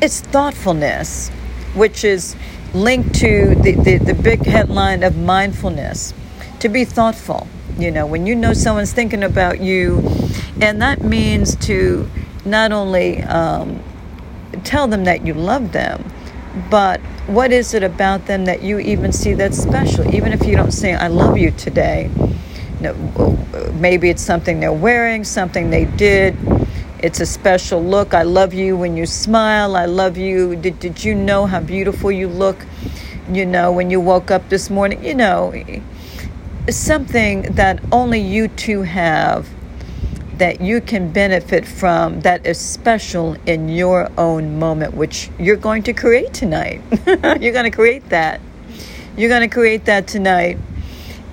it's 0.00 0.20
thoughtfulness, 0.20 1.28
which 1.74 2.04
is 2.04 2.36
linked 2.72 3.14
to 3.16 3.54
the, 3.56 3.72
the, 3.72 3.98
the 3.98 4.14
big 4.14 4.46
headline 4.46 5.02
of 5.02 5.14
mindfulness. 5.18 6.14
To 6.62 6.68
be 6.68 6.84
thoughtful, 6.84 7.48
you 7.76 7.90
know, 7.90 8.06
when 8.06 8.24
you 8.24 8.36
know 8.36 8.52
someone's 8.52 8.92
thinking 8.92 9.24
about 9.24 9.60
you, 9.60 9.98
and 10.60 10.80
that 10.80 11.02
means 11.02 11.56
to 11.66 12.08
not 12.44 12.70
only 12.70 13.20
um, 13.24 13.82
tell 14.62 14.86
them 14.86 15.02
that 15.02 15.26
you 15.26 15.34
love 15.34 15.72
them, 15.72 16.08
but 16.70 17.00
what 17.26 17.50
is 17.50 17.74
it 17.74 17.82
about 17.82 18.26
them 18.26 18.44
that 18.44 18.62
you 18.62 18.78
even 18.78 19.10
see 19.10 19.34
that's 19.34 19.58
special? 19.58 20.14
Even 20.14 20.32
if 20.32 20.46
you 20.46 20.54
don't 20.54 20.70
say, 20.70 20.94
I 20.94 21.08
love 21.08 21.36
you 21.36 21.50
today, 21.50 22.08
maybe 23.80 24.08
it's 24.08 24.22
something 24.22 24.60
they're 24.60 24.72
wearing, 24.72 25.24
something 25.24 25.70
they 25.70 25.86
did. 25.86 26.36
It's 27.00 27.18
a 27.18 27.26
special 27.26 27.82
look. 27.82 28.14
I 28.14 28.22
love 28.22 28.54
you 28.54 28.76
when 28.76 28.96
you 28.96 29.06
smile. 29.06 29.74
I 29.74 29.86
love 29.86 30.16
you. 30.16 30.54
Did, 30.54 30.78
did 30.78 31.02
you 31.02 31.16
know 31.16 31.46
how 31.46 31.58
beautiful 31.58 32.12
you 32.12 32.28
look? 32.28 32.64
You 33.32 33.46
know, 33.46 33.72
when 33.72 33.90
you 33.90 33.98
woke 33.98 34.30
up 34.30 34.48
this 34.48 34.70
morning, 34.70 35.04
you 35.04 35.16
know, 35.16 35.52
something 36.70 37.42
that 37.54 37.82
only 37.90 38.20
you 38.20 38.48
two 38.48 38.82
have 38.82 39.48
that 40.38 40.60
you 40.60 40.80
can 40.80 41.12
benefit 41.12 41.66
from 41.66 42.20
that 42.22 42.46
is 42.46 42.58
special 42.58 43.36
in 43.46 43.68
your 43.68 44.10
own 44.18 44.58
moment, 44.58 44.94
which 44.94 45.30
you're 45.38 45.56
going 45.56 45.82
to 45.82 45.92
create 45.92 46.32
tonight. 46.32 46.80
you're 47.40 47.52
going 47.52 47.64
to 47.64 47.70
create 47.70 48.08
that. 48.08 48.40
You're 49.16 49.28
going 49.28 49.48
to 49.48 49.54
create 49.54 49.84
that 49.84 50.06
tonight. 50.06 50.58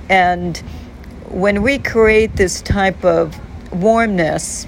And 0.10 0.58
when 1.30 1.62
we 1.62 1.80
create 1.80 2.36
this 2.36 2.62
type 2.62 3.06
of 3.06 3.40
warmness 3.72 4.68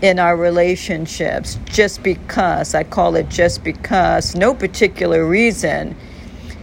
in 0.00 0.18
our 0.18 0.36
relationships, 0.36 1.58
just 1.66 2.02
because, 2.02 2.74
I 2.74 2.84
call 2.84 3.16
it 3.16 3.28
just 3.28 3.62
because, 3.62 4.34
no 4.34 4.54
particular 4.54 5.26
reason, 5.26 5.96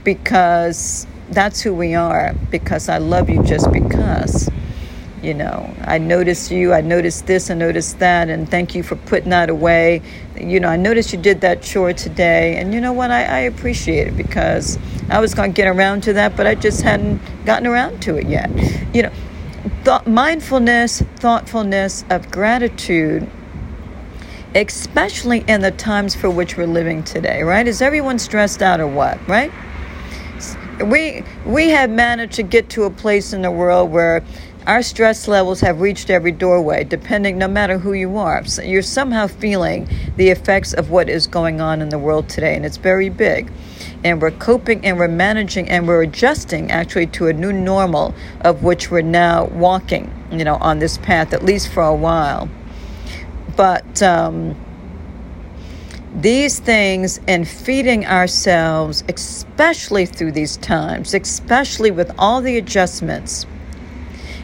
because 0.04 1.06
that's 1.32 1.62
who 1.62 1.74
we 1.74 1.96
are, 1.96 2.34
because 2.52 2.90
I 2.90 2.98
love 2.98 3.30
you 3.30 3.44
just 3.44 3.72
because 3.72 4.50
you 5.22 5.34
know. 5.34 5.74
I 5.84 5.98
noticed 5.98 6.52
you 6.52 6.74
i 6.74 6.82
noticed 6.82 7.28
this 7.28 7.50
i 7.50 7.54
noticed 7.54 8.00
that 8.00 8.30
and 8.30 8.50
thank 8.50 8.76
you 8.76 8.84
for 8.84 8.96
putting 8.96 9.30
that 9.30 9.50
away. 9.50 10.02
You 10.40 10.60
know 10.60 10.70
i 10.70 10.78
noticed 10.78 11.12
you 11.12 11.20
did 11.20 11.42
that 11.42 11.62
chore 11.62 11.94
today 11.94 12.58
and 12.58 12.74
you 12.74 12.82
know 12.82 12.94
what? 12.94 13.12
I, 13.12 13.24
I 13.24 13.40
appreciate 13.40 14.08
it 14.08 14.16
because 14.16 14.78
i 15.10 15.20
was 15.20 15.34
going 15.34 15.52
to 15.52 15.56
get 15.56 15.68
around 15.68 16.04
to 16.04 16.14
that 16.14 16.38
but 16.38 16.48
i 16.48 16.56
just 16.56 16.82
hadn't 16.82 17.22
gotten 17.46 17.68
around 17.68 18.02
to 18.04 18.18
it 18.18 18.28
yet. 18.28 18.50
You 18.94 19.04
know 19.04 19.12
th- 19.84 20.06
mindfulness 20.06 21.02
thoughtfulness 21.18 22.06
of 22.10 22.32
gratitude 22.32 23.30
especially 24.56 25.44
in 25.48 25.62
the 25.62 25.72
times 25.72 26.16
for 26.16 26.30
which 26.30 26.58
we're 26.58 26.66
living 26.66 27.04
today 27.04 27.44
right? 27.44 27.68
Is 27.68 27.82
everyone 27.82 28.20
stressed 28.20 28.62
out 28.62 28.80
or 28.80 28.88
what 28.88 29.20
right 29.28 29.52
we 30.86 31.24
we 31.46 31.70
have 31.70 31.90
managed 31.90 32.34
to 32.34 32.44
get 32.44 32.70
to 32.70 32.84
a 32.84 32.90
place 32.90 33.34
in 33.34 33.42
the 33.42 33.52
world 33.52 33.92
where 33.92 34.24
our 34.68 34.82
stress 34.84 35.28
levels 35.28 35.62
have 35.62 35.82
reached 35.82 36.10
every 36.10 36.32
doorway, 36.32 36.84
depending 36.84 37.38
no 37.38 37.48
matter 37.48 37.78
who 37.78 37.94
you 37.94 38.18
are. 38.18 38.46
So 38.46 38.62
you're 38.62 38.82
somehow 38.82 39.28
feeling 39.28 39.90
the 40.16 40.30
effects 40.30 40.74
of 40.74 40.92
what 40.92 41.10
is 41.10 41.28
going 41.28 41.60
on 41.60 41.82
in 41.82 41.90
the 41.90 41.98
world 41.98 42.30
today, 42.30 42.56
and 42.56 42.66
it's 42.66 42.78
very 42.78 43.10
big. 43.10 43.52
And 44.04 44.22
we're 44.22 44.32
coping 44.32 44.86
and 44.86 44.98
we're 44.98 45.08
managing 45.08 45.70
and 45.70 45.88
we're 45.88 46.04
adjusting 46.04 46.72
actually 46.72 47.08
to 47.08 47.28
a 47.28 47.34
new 47.34 47.52
normal 47.52 48.14
of 48.42 48.64
which 48.64 48.92
we're 48.92 49.02
now 49.02 49.46
walking, 49.46 50.14
you 50.32 50.44
know, 50.44 50.56
on 50.56 50.80
this 50.80 50.98
path, 50.98 51.34
at 51.34 51.44
least 51.44 51.70
for 51.70 51.84
a 51.84 51.96
while. 51.96 52.50
But 53.56 54.02
um, 54.04 54.56
these 56.22 56.60
things 56.60 57.20
and 57.28 57.48
feeding 57.48 58.06
ourselves, 58.06 59.04
especially 59.08 60.06
through 60.06 60.32
these 60.32 60.58
times, 60.58 61.14
especially 61.14 61.92
with 61.92 62.12
all 62.18 62.42
the 62.42 62.58
adjustments 62.58 63.46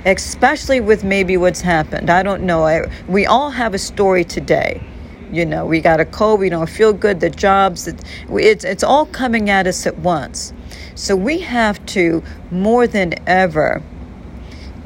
especially 0.05 0.79
with 0.79 1.03
maybe 1.03 1.35
what's 1.35 1.61
happened. 1.61 2.09
I 2.09 2.21
don't 2.21 2.43
know. 2.43 2.63
I, 2.63 2.87
we 3.07 3.25
all 3.25 3.49
have 3.49 3.73
a 3.73 3.79
story 3.79 4.23
today. 4.23 4.85
You 5.31 5.45
know, 5.45 5.65
we 5.65 5.81
got 5.81 5.99
a 5.99 6.05
cold, 6.05 6.39
we 6.39 6.49
don't 6.49 6.69
feel 6.69 6.93
good, 6.93 7.19
the 7.19 7.31
jobs, 7.31 7.87
it, 7.87 7.99
it's, 8.29 8.63
it's 8.63 8.83
all 8.83 9.07
coming 9.07 9.49
at 9.49 9.65
us 9.65 9.87
at 9.87 9.97
once. 9.97 10.53
So 10.93 11.15
we 11.15 11.39
have 11.39 11.83
to, 11.87 12.23
more 12.51 12.87
than 12.87 13.15
ever, 13.27 13.81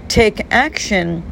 take 0.08 0.48
action 0.50 1.24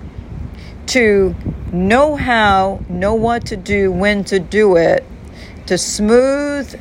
to 0.87 1.35
know 1.71 2.15
how, 2.15 2.81
know 2.89 3.15
what 3.15 3.45
to 3.47 3.57
do, 3.57 3.91
when 3.91 4.23
to 4.25 4.39
do 4.39 4.75
it, 4.75 5.05
to 5.67 5.77
smooth 5.77 6.79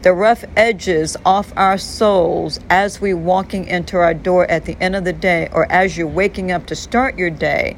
the 0.00 0.12
rough 0.12 0.44
edges 0.56 1.16
off 1.24 1.52
our 1.56 1.78
souls 1.78 2.58
as 2.70 3.00
we 3.00 3.14
walking 3.14 3.66
into 3.66 3.96
our 3.96 4.14
door 4.14 4.50
at 4.50 4.64
the 4.64 4.76
end 4.80 4.96
of 4.96 5.04
the 5.04 5.12
day 5.12 5.48
or 5.52 5.70
as 5.70 5.96
you're 5.96 6.06
waking 6.06 6.50
up 6.50 6.66
to 6.66 6.74
start 6.74 7.18
your 7.18 7.30
day. 7.30 7.76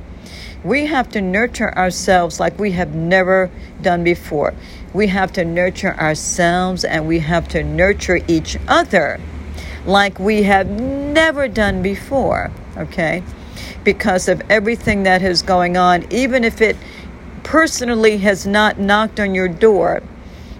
We 0.64 0.86
have 0.86 1.08
to 1.10 1.20
nurture 1.20 1.76
ourselves 1.76 2.40
like 2.40 2.58
we 2.58 2.72
have 2.72 2.94
never 2.94 3.50
done 3.82 4.04
before. 4.04 4.54
We 4.92 5.08
have 5.08 5.32
to 5.32 5.44
nurture 5.44 5.94
ourselves 5.94 6.84
and 6.84 7.06
we 7.06 7.18
have 7.20 7.48
to 7.48 7.62
nurture 7.62 8.20
each 8.28 8.56
other 8.68 9.20
like 9.84 10.18
we 10.18 10.44
have 10.44 10.68
never 10.68 11.48
done 11.48 11.82
before 11.82 12.50
okay? 12.76 13.22
Because 13.84 14.28
of 14.28 14.42
everything 14.50 15.04
that 15.04 15.22
is 15.22 15.42
going 15.42 15.76
on 15.76 16.10
even 16.12 16.44
if 16.44 16.60
it 16.60 16.76
personally 17.42 18.18
has 18.18 18.46
not 18.46 18.78
knocked 18.78 19.20
on 19.20 19.34
your 19.34 19.48
door 19.48 20.02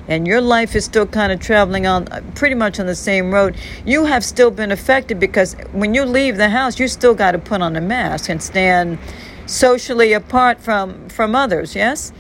and 0.09 0.27
your 0.27 0.41
life 0.41 0.75
is 0.77 0.85
still 0.85 1.07
kind 1.07 1.33
of 1.33 1.41
traveling 1.41 1.87
on 1.87 2.09
uh, 2.09 2.21
pretty 2.35 2.55
much 2.55 2.79
on 2.79 2.87
the 2.87 2.95
same 2.95 3.33
road, 3.33 3.57
you 3.85 4.05
have 4.05 4.25
still 4.25 4.51
been 4.51 4.73
affected 4.73 5.19
because 5.19 5.55
when 5.73 5.95
you 5.95 6.05
leave 6.05 6.37
the 6.37 6.51
house, 6.51 6.79
you 6.79 6.89
still 6.89 7.15
got 7.15 7.33
to 7.33 7.39
put 7.39 7.61
on 7.63 7.77
a 7.77 7.81
mask 7.81 8.31
and 8.31 8.43
stand 8.43 8.99
socially 9.47 10.13
apart 10.13 10.61
from 10.61 11.09
from 11.09 11.35
others. 11.35 11.75
Yes, 11.75 12.13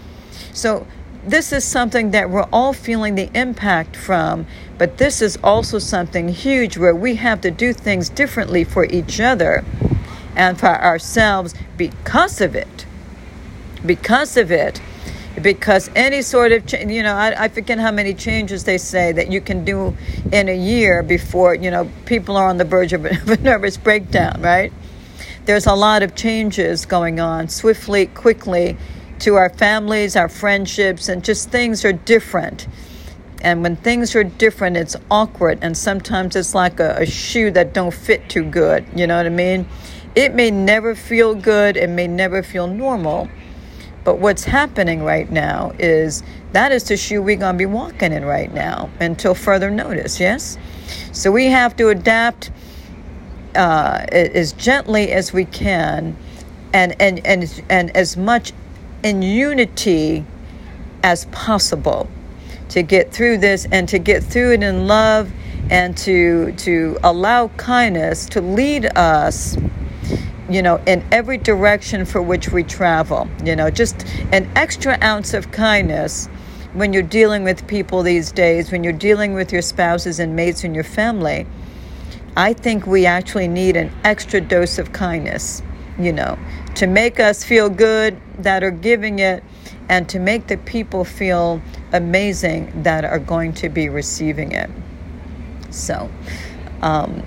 so 0.52 0.86
this 1.26 1.52
is 1.52 1.64
something 1.64 2.12
that 2.12 2.30
we're 2.30 2.46
all 2.52 2.72
feeling 2.72 3.16
the 3.16 3.30
impact 3.34 3.96
from, 3.96 4.46
but 4.78 4.98
this 4.98 5.20
is 5.20 5.36
also 5.42 5.78
something 5.78 6.28
huge 6.28 6.78
where 6.78 6.94
we 6.94 7.16
have 7.16 7.40
to 7.40 7.50
do 7.50 7.72
things 7.72 8.08
differently 8.08 8.62
for 8.62 8.84
each 8.84 9.20
other 9.20 9.64
and 10.36 10.58
for 10.58 10.68
ourselves 10.68 11.54
because 11.76 12.40
of 12.40 12.54
it. 12.54 12.86
Because 13.84 14.36
of 14.36 14.52
it 14.52 14.80
because 15.42 15.90
any 15.94 16.22
sort 16.22 16.52
of 16.52 16.66
change, 16.66 16.90
you 16.90 17.02
know, 17.02 17.14
I, 17.14 17.44
I 17.44 17.48
forget 17.48 17.78
how 17.78 17.90
many 17.90 18.14
changes 18.14 18.64
they 18.64 18.78
say 18.78 19.12
that 19.12 19.30
you 19.30 19.40
can 19.40 19.64
do 19.64 19.96
in 20.32 20.48
a 20.48 20.56
year 20.56 21.02
before, 21.02 21.54
you 21.54 21.70
know, 21.70 21.90
people 22.06 22.36
are 22.36 22.48
on 22.48 22.56
the 22.56 22.64
verge 22.64 22.92
of 22.94 23.04
a 23.04 23.36
nervous 23.38 23.76
breakdown, 23.76 24.40
right? 24.40 24.72
There's 25.44 25.66
a 25.66 25.74
lot 25.74 26.02
of 26.02 26.14
changes 26.14 26.86
going 26.86 27.20
on 27.20 27.48
swiftly, 27.48 28.06
quickly 28.06 28.76
to 29.20 29.36
our 29.36 29.48
families, 29.48 30.16
our 30.16 30.28
friendships, 30.28 31.08
and 31.08 31.24
just 31.24 31.50
things 31.50 31.84
are 31.84 31.92
different. 31.92 32.66
And 33.42 33.62
when 33.62 33.76
things 33.76 34.16
are 34.16 34.24
different, 34.24 34.76
it's 34.76 34.96
awkward, 35.10 35.58
and 35.62 35.76
sometimes 35.76 36.34
it's 36.34 36.54
like 36.54 36.80
a, 36.80 36.96
a 36.98 37.06
shoe 37.06 37.50
that 37.52 37.74
don't 37.74 37.94
fit 37.94 38.28
too 38.28 38.42
good. 38.42 38.86
You 38.94 39.06
know 39.06 39.16
what 39.16 39.26
I 39.26 39.30
mean? 39.30 39.68
It 40.14 40.34
may 40.34 40.50
never 40.50 40.94
feel 40.94 41.34
good, 41.34 41.76
it 41.76 41.90
may 41.90 42.08
never 42.08 42.42
feel 42.42 42.66
normal 42.66 43.28
but 44.06 44.20
what's 44.20 44.44
happening 44.44 45.02
right 45.02 45.32
now 45.32 45.72
is 45.80 46.22
that 46.52 46.70
is 46.70 46.84
the 46.84 46.96
shoe 46.96 47.20
we're 47.20 47.34
going 47.34 47.54
to 47.54 47.58
be 47.58 47.66
walking 47.66 48.12
in 48.12 48.24
right 48.24 48.54
now 48.54 48.88
until 49.00 49.34
further 49.34 49.68
notice, 49.68 50.20
yes? 50.20 50.56
So 51.10 51.32
we 51.32 51.46
have 51.46 51.74
to 51.78 51.88
adapt 51.88 52.52
uh, 53.56 54.06
as 54.12 54.52
gently 54.52 55.10
as 55.10 55.32
we 55.32 55.44
can 55.44 56.16
and, 56.72 56.94
and, 57.02 57.26
and, 57.26 57.62
and 57.68 57.96
as 57.96 58.16
much 58.16 58.52
in 59.02 59.22
unity 59.22 60.24
as 61.02 61.24
possible 61.26 62.08
to 62.68 62.82
get 62.84 63.12
through 63.12 63.38
this 63.38 63.66
and 63.72 63.88
to 63.88 63.98
get 63.98 64.22
through 64.22 64.52
it 64.52 64.62
in 64.62 64.86
love 64.86 65.32
and 65.68 65.96
to 65.96 66.52
to 66.52 66.96
allow 67.02 67.48
kindness 67.56 68.26
to 68.26 68.40
lead 68.40 68.86
us 68.96 69.56
you 70.48 70.62
know, 70.62 70.80
in 70.86 71.04
every 71.12 71.38
direction 71.38 72.04
for 72.04 72.22
which 72.22 72.50
we 72.50 72.62
travel. 72.62 73.28
You 73.44 73.56
know, 73.56 73.70
just 73.70 74.06
an 74.32 74.50
extra 74.54 74.98
ounce 75.02 75.34
of 75.34 75.50
kindness 75.50 76.26
when 76.74 76.92
you're 76.92 77.02
dealing 77.02 77.42
with 77.42 77.66
people 77.66 78.02
these 78.02 78.30
days, 78.32 78.70
when 78.70 78.84
you're 78.84 78.92
dealing 78.92 79.32
with 79.32 79.52
your 79.52 79.62
spouses 79.62 80.20
and 80.20 80.36
mates 80.36 80.62
and 80.62 80.74
your 80.74 80.84
family. 80.84 81.46
I 82.36 82.52
think 82.52 82.86
we 82.86 83.06
actually 83.06 83.48
need 83.48 83.76
an 83.76 83.90
extra 84.04 84.42
dose 84.42 84.78
of 84.78 84.92
kindness, 84.92 85.62
you 85.98 86.12
know, 86.12 86.38
to 86.74 86.86
make 86.86 87.18
us 87.18 87.42
feel 87.42 87.70
good 87.70 88.20
that 88.38 88.62
are 88.62 88.70
giving 88.70 89.20
it 89.20 89.42
and 89.88 90.06
to 90.10 90.18
make 90.18 90.46
the 90.48 90.58
people 90.58 91.04
feel 91.04 91.62
amazing 91.92 92.82
that 92.82 93.04
are 93.04 93.18
going 93.18 93.54
to 93.54 93.70
be 93.70 93.88
receiving 93.88 94.52
it. 94.52 94.68
So, 95.70 96.10
um, 96.82 97.22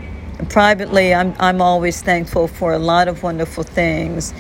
privately, 0.47 1.13
I'm, 1.13 1.35
I'm 1.39 1.61
always 1.61 2.01
thankful 2.01 2.47
for 2.47 2.73
a 2.73 2.79
lot 2.79 3.07
of 3.07 3.23
wonderful 3.23 3.63
things. 3.63 4.33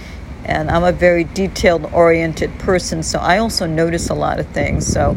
And 0.45 0.71
I'm 0.71 0.83
a 0.83 0.91
very 0.91 1.25
detailed 1.25 1.85
oriented 1.93 2.57
person, 2.59 3.03
so 3.03 3.19
I 3.19 3.37
also 3.37 3.67
notice 3.67 4.09
a 4.09 4.15
lot 4.15 4.39
of 4.39 4.47
things. 4.47 4.87
So 4.87 5.13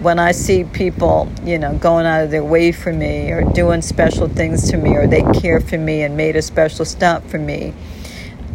when 0.00 0.18
I 0.18 0.32
see 0.32 0.64
people, 0.64 1.28
you 1.44 1.58
know, 1.58 1.76
going 1.78 2.06
out 2.06 2.24
of 2.24 2.30
their 2.30 2.44
way 2.44 2.70
for 2.70 2.92
me 2.92 3.30
or 3.30 3.42
doing 3.52 3.82
special 3.82 4.28
things 4.28 4.70
to 4.70 4.76
me 4.76 4.96
or 4.96 5.06
they 5.06 5.22
care 5.40 5.60
for 5.60 5.78
me 5.78 6.02
and 6.02 6.16
made 6.16 6.36
a 6.36 6.42
special 6.42 6.84
stop 6.84 7.24
for 7.24 7.38
me, 7.38 7.72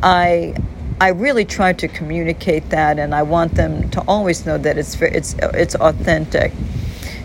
I 0.03 0.55
I 0.99 1.09
really 1.09 1.45
try 1.45 1.73
to 1.73 1.87
communicate 1.87 2.69
that 2.69 2.99
and 2.99 3.13
I 3.13 3.23
want 3.23 3.55
them 3.55 3.89
to 3.91 4.01
always 4.07 4.45
know 4.45 4.57
that 4.57 4.77
it's 4.77 5.01
it's 5.01 5.35
it's 5.39 5.75
authentic. 5.75 6.51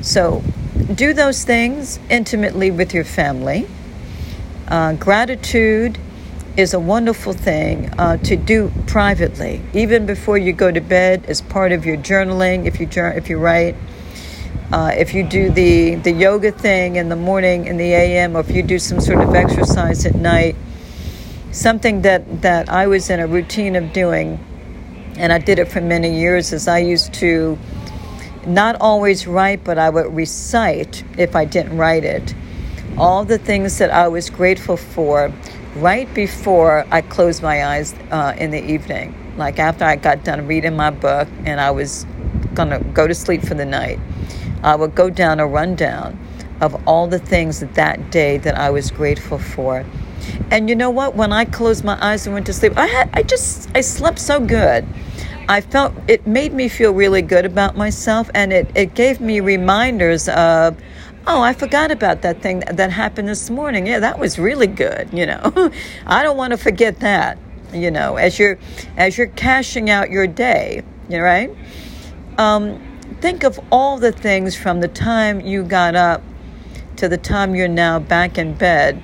So 0.01 0.43
do 0.95 1.13
those 1.13 1.45
things 1.45 1.99
intimately 2.09 2.71
with 2.71 2.95
your 2.95 3.05
family 3.05 3.67
uh, 4.73 4.95
gratitude 4.95 5.99
is 6.57 6.73
a 6.73 6.81
wonderful 6.81 7.35
thing 7.35 7.91
uh, 7.99 8.17
to 8.17 8.37
do 8.37 8.73
privately, 8.87 9.61
even 9.75 10.07
before 10.07 10.39
you 10.39 10.55
go 10.55 10.73
to 10.73 10.81
bed, 10.81 11.27
as 11.27 11.43
part 11.43 11.73
of 11.73 11.85
your 11.85 11.99
journaling. 11.99 12.65
If 12.65 12.81
you 12.81 12.89
if 12.91 13.29
you 13.29 13.39
write, 13.39 13.77
uh, 14.73 14.93
if 14.97 15.13
you 15.13 15.25
do 15.25 15.51
the 15.51 15.97
the 15.97 16.11
yoga 16.11 16.53
thing 16.53 16.97
in 16.97 17.11
the 17.11 17.17
morning 17.17 17.67
in 17.67 17.77
the 17.77 17.93
a.m., 17.93 18.35
or 18.35 18.41
if 18.41 18.51
you 18.51 18.63
do 18.63 18.79
some 18.79 18.99
sort 18.99 19.21
of 19.21 19.35
exercise 19.35 20.07
at 20.07 20.15
night, 20.15 20.57
something 21.51 22.01
that 22.03 22.41
that 22.41 22.71
I 22.71 22.87
was 22.87 23.11
in 23.11 23.21
a 23.21 23.27
routine 23.27 23.77
of 23.77 23.93
doing, 23.93 24.41
and 25.19 25.35
I 25.35 25.39
did 25.39 25.59
it 25.59 25.69
for 25.69 25.83
many 25.83 26.19
years. 26.19 26.51
Is 26.51 26.67
I 26.67 26.79
used 26.79 27.13
to 27.15 27.59
not 28.47 28.77
always 28.81 29.27
write, 29.27 29.65
but 29.65 29.77
I 29.77 29.91
would 29.91 30.17
recite 30.17 31.05
if 31.19 31.37
I 31.37 31.45
didn't 31.45 31.77
write 31.77 32.05
it 32.05 32.35
all 32.99 33.25
the 33.25 33.39
things 33.39 33.79
that 33.79 33.91
I 33.91 34.09
was 34.09 34.31
grateful 34.31 34.77
for 34.77 35.33
right 35.77 36.13
before 36.15 36.87
I 36.91 37.01
closed 37.01 37.43
my 37.43 37.65
eyes 37.65 37.95
uh, 38.11 38.35
in 38.37 38.51
the 38.51 38.63
evening. 38.63 39.15
Like 39.37 39.59
after 39.59 39.85
I 39.85 39.97
got 39.97 40.25
done 40.25 40.47
reading 40.47 40.77
my 40.77 40.91
book 40.91 41.29
and 41.45 41.61
I 41.61 41.71
was 41.71 42.07
going 42.55 42.69
to 42.71 42.81
go 42.93 43.07
to 43.07 43.15
sleep 43.15 43.43
for 43.43 43.55
the 43.55 43.65
night, 43.65 43.99
I 44.63 44.77
would 44.77 44.95
go 44.95 45.11
down 45.11 45.41
a 45.41 45.47
rundown 45.47 46.19
of 46.61 46.87
all 46.87 47.09
the 47.09 47.19
things 47.19 47.61
that, 47.61 47.75
that 47.75 48.11
day 48.11 48.39
that 48.39 48.57
I 48.57 48.71
was 48.71 48.91
grateful 48.91 49.39
for. 49.39 49.85
And 50.51 50.69
you 50.69 50.77
know 50.77 50.91
what? 50.91 51.17
When 51.17 51.33
I 51.33 51.45
closed 51.45 51.83
my 51.83 51.99
eyes 52.01 52.27
and 52.27 52.35
went 52.35 52.47
to 52.47 52.53
sleep, 52.53 52.77
I 52.77 52.87
had 52.87 53.11
I 53.15 53.23
just 53.23 53.69
I 53.75 53.81
slept 53.81 54.19
so 54.19 54.39
good. 54.39 54.87
I 55.49 55.61
felt 55.61 55.93
it 56.07 56.27
made 56.27 56.53
me 56.53 56.69
feel 56.69 56.93
really 56.93 57.23
good 57.23 57.45
about 57.45 57.77
myself 57.77 58.31
and 58.35 58.53
it, 58.53 58.71
it 58.77 58.95
gave 58.95 59.21
me 59.21 59.41
reminders 59.41 60.29
of 60.29 60.77
Oh, 61.25 61.41
I 61.41 61.53
forgot 61.53 61.93
about 61.93 62.23
that 62.23 62.43
thing 62.43 62.65
that 62.69 62.91
happened 62.91 63.29
this 63.29 63.49
morning. 63.49 63.87
Yeah, 63.87 64.01
that 64.01 64.19
was 64.19 64.41
really 64.41 64.67
good, 64.67 65.09
you 65.13 65.25
know. 65.25 65.71
I 66.07 66.23
don't 66.25 66.37
want 66.37 66.51
to 66.51 66.57
forget 66.57 66.99
that, 67.01 67.39
you 67.73 67.93
know, 67.93 68.17
as 68.17 68.41
you're 68.41 68.59
as 68.97 69.17
you're 69.17 69.29
cashing 69.29 69.89
out 69.89 70.11
your 70.11 70.27
day, 70.27 70.83
you 71.09 71.19
know, 71.19 71.23
right? 71.23 71.57
Um, 72.39 72.99
think 73.21 73.45
of 73.45 73.61
all 73.71 73.99
the 73.99 74.11
things 74.11 74.57
from 74.57 74.81
the 74.81 74.89
time 74.89 75.41
you 75.41 75.63
got 75.63 75.95
up 75.95 76.23
to 76.97 77.09
the 77.09 77.19
time 77.19 77.55
you're 77.55 77.69
now 77.69 78.01
back 78.01 78.37
in 78.37 78.55
bed, 78.55 79.01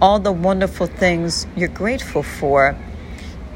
all 0.00 0.18
the 0.18 0.32
wonderful 0.32 0.86
things 0.86 1.46
you're 1.56 1.68
grateful 1.68 2.22
for. 2.22 2.74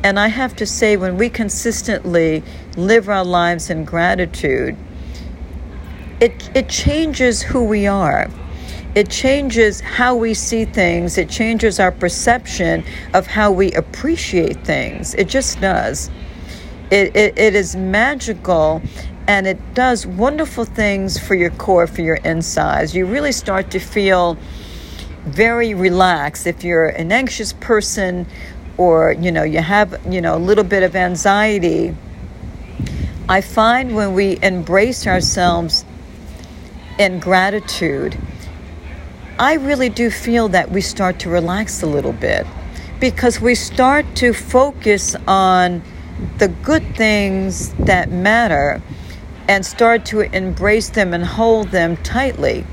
And 0.04 0.20
I 0.20 0.28
have 0.28 0.54
to 0.56 0.66
say, 0.66 0.96
when 0.96 1.16
we 1.16 1.28
consistently 1.30 2.44
live 2.76 3.08
our 3.08 3.24
lives 3.24 3.70
in 3.70 3.84
gratitude, 3.84 4.76
it, 6.20 6.50
it 6.54 6.68
changes 6.68 7.42
who 7.42 7.64
we 7.64 7.86
are. 7.86 8.28
It 8.94 9.10
changes 9.10 9.80
how 9.80 10.16
we 10.16 10.34
see 10.34 10.64
things. 10.64 11.18
It 11.18 11.28
changes 11.28 11.78
our 11.78 11.92
perception 11.92 12.84
of 13.14 13.26
how 13.26 13.52
we 13.52 13.72
appreciate 13.72 14.64
things. 14.64 15.14
It 15.14 15.28
just 15.28 15.60
does. 15.60 16.10
It, 16.90 17.14
it, 17.14 17.38
it 17.38 17.54
is 17.54 17.76
magical 17.76 18.82
and 19.28 19.46
it 19.46 19.74
does 19.74 20.06
wonderful 20.06 20.64
things 20.64 21.18
for 21.18 21.34
your 21.34 21.50
core, 21.50 21.86
for 21.86 22.00
your 22.00 22.16
insides. 22.16 22.94
You 22.94 23.04
really 23.04 23.32
start 23.32 23.70
to 23.72 23.78
feel 23.78 24.38
very 25.26 25.74
relaxed. 25.74 26.46
If 26.46 26.64
you're 26.64 26.88
an 26.88 27.12
anxious 27.12 27.52
person 27.52 28.26
or, 28.78 29.12
you 29.12 29.30
know, 29.30 29.42
you 29.42 29.60
have, 29.60 30.00
you 30.10 30.22
know, 30.22 30.34
a 30.34 30.38
little 30.38 30.64
bit 30.64 30.82
of 30.82 30.96
anxiety, 30.96 31.94
I 33.28 33.42
find 33.42 33.94
when 33.94 34.14
we 34.14 34.38
embrace 34.42 35.06
ourselves 35.06 35.84
and 36.98 37.20
gratitude, 37.22 38.18
I 39.38 39.54
really 39.54 39.88
do 39.88 40.10
feel 40.10 40.48
that 40.48 40.70
we 40.70 40.80
start 40.80 41.20
to 41.20 41.30
relax 41.30 41.82
a 41.82 41.86
little 41.86 42.12
bit 42.12 42.46
because 42.98 43.40
we 43.40 43.54
start 43.54 44.04
to 44.16 44.32
focus 44.32 45.14
on 45.26 45.82
the 46.38 46.48
good 46.48 46.96
things 46.96 47.72
that 47.74 48.10
matter 48.10 48.82
and 49.48 49.64
start 49.64 50.04
to 50.06 50.20
embrace 50.20 50.90
them 50.90 51.14
and 51.14 51.24
hold 51.24 51.68
them 51.68 51.96
tightly. 51.98 52.66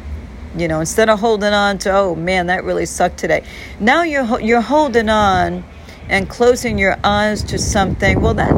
You 0.57 0.67
know, 0.67 0.79
instead 0.79 1.09
of 1.09 1.19
holding 1.19 1.53
on 1.53 1.77
to, 1.79 1.91
oh 1.91 2.15
man, 2.15 2.47
that 2.47 2.63
really 2.63 2.85
sucked 2.85 3.17
today. 3.17 3.43
Now 3.79 4.03
you're 4.03 4.39
you're 4.39 4.61
holding 4.61 5.09
on 5.09 5.63
and 6.09 6.29
closing 6.29 6.77
your 6.77 6.97
eyes 7.03 7.43
to 7.43 7.57
something. 7.57 8.21
Well, 8.21 8.35
that 8.35 8.53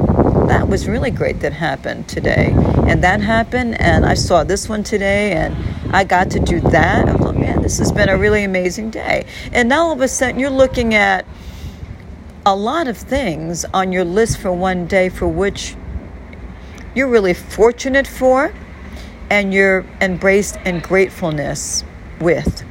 that 0.47 0.67
was 0.67 0.87
really 0.87 1.11
great 1.11 1.39
that 1.41 1.53
happened 1.53 2.07
today. 2.07 2.53
And 2.87 3.03
that 3.03 3.21
happened, 3.21 3.79
and 3.79 4.05
I 4.05 4.13
saw 4.13 4.43
this 4.43 4.67
one 4.67 4.83
today, 4.83 5.33
and 5.33 5.55
I 5.93 6.03
got 6.03 6.31
to 6.31 6.39
do 6.39 6.59
that. 6.61 7.07
I 7.07 7.13
thought, 7.13 7.37
man, 7.37 7.61
this 7.61 7.77
has 7.79 7.91
been 7.91 8.09
a 8.09 8.17
really 8.17 8.43
amazing 8.43 8.89
day. 8.89 9.25
And 9.51 9.69
now 9.69 9.87
all 9.87 9.91
of 9.93 10.01
a 10.01 10.07
sudden, 10.07 10.39
you're 10.39 10.49
looking 10.49 10.93
at 10.93 11.25
a 12.45 12.55
lot 12.55 12.87
of 12.87 12.97
things 12.97 13.65
on 13.73 13.91
your 13.91 14.05
list 14.05 14.39
for 14.39 14.51
one 14.51 14.87
day 14.87 15.09
for 15.09 15.27
which 15.27 15.75
you're 16.95 17.09
really 17.09 17.33
fortunate 17.33 18.07
for 18.07 18.53
and 19.29 19.53
you're 19.53 19.85
embraced 20.01 20.57
in 20.65 20.79
gratefulness 20.79 21.83
with. 22.19 22.63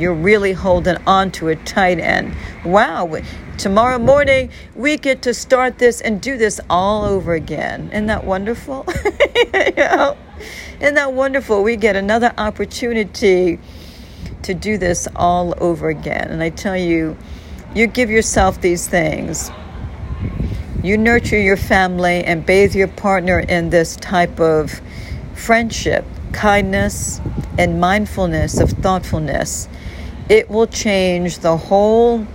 You're 0.00 0.14
really 0.14 0.52
holding 0.52 0.96
on 1.06 1.30
to 1.32 1.48
a 1.48 1.56
tight 1.56 1.98
end. 1.98 2.34
wow, 2.64 3.20
tomorrow 3.58 3.98
morning 3.98 4.50
we 4.74 4.96
get 4.96 5.22
to 5.22 5.34
start 5.34 5.78
this 5.78 6.00
and 6.00 6.20
do 6.20 6.38
this 6.38 6.60
all 6.70 7.04
over 7.04 7.34
again. 7.34 7.90
Isn't 7.92 8.06
that 8.06 8.24
wonderful? 8.24 8.86
you 9.54 9.72
know? 9.76 10.16
Isn't 10.80 10.94
that 10.94 11.12
wonderful? 11.12 11.62
We 11.62 11.76
get 11.76 11.96
another 11.96 12.32
opportunity 12.38 13.58
to 14.42 14.54
do 14.54 14.78
this 14.78 15.06
all 15.14 15.54
over 15.62 15.88
again. 15.90 16.28
And 16.30 16.42
I 16.42 16.48
tell 16.50 16.76
you, 16.76 17.16
you 17.74 17.86
give 17.86 18.10
yourself 18.10 18.60
these 18.60 18.88
things. 18.88 19.50
you 20.82 20.96
nurture 20.96 21.38
your 21.38 21.58
family 21.58 22.24
and 22.24 22.44
bathe 22.46 22.74
your 22.74 22.88
partner 22.88 23.38
in 23.38 23.70
this 23.70 23.96
type 23.96 24.40
of 24.40 24.80
friendship, 25.34 26.04
kindness, 26.32 27.20
and 27.58 27.80
mindfulness 27.80 28.58
of 28.58 28.70
thoughtfulness, 28.70 29.68
it 30.30 30.48
will 30.48 30.68
change 30.68 31.40
the 31.40 31.56
whole 31.56 32.26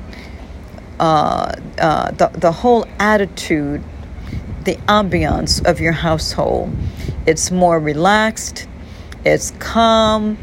uh, 0.99 1.53
uh, 1.77 2.12
the, 2.12 2.27
the 2.27 2.51
whole 2.51 2.86
attitude, 2.99 3.84
the 4.63 4.75
ambiance 4.88 5.65
of 5.65 5.79
your 5.79 5.91
household. 5.91 6.73
It's 7.25 7.51
more 7.51 7.79
relaxed, 7.79 8.67
it's 9.25 9.51
calm, 9.60 10.38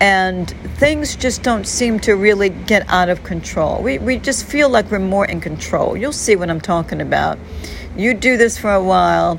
and 0.00 0.50
things 0.76 1.16
just 1.16 1.42
don't 1.42 1.66
seem 1.66 1.98
to 2.00 2.14
really 2.14 2.48
get 2.48 2.88
out 2.88 3.08
of 3.08 3.22
control. 3.24 3.82
We, 3.82 3.98
we 3.98 4.18
just 4.18 4.46
feel 4.46 4.68
like 4.68 4.90
we're 4.90 4.98
more 4.98 5.26
in 5.26 5.40
control. 5.40 5.96
You'll 5.96 6.12
see 6.12 6.36
what 6.36 6.48
I'm 6.48 6.60
talking 6.60 7.00
about. 7.00 7.38
You 7.96 8.14
do 8.14 8.36
this 8.36 8.56
for 8.58 8.72
a 8.72 8.82
while, 8.82 9.38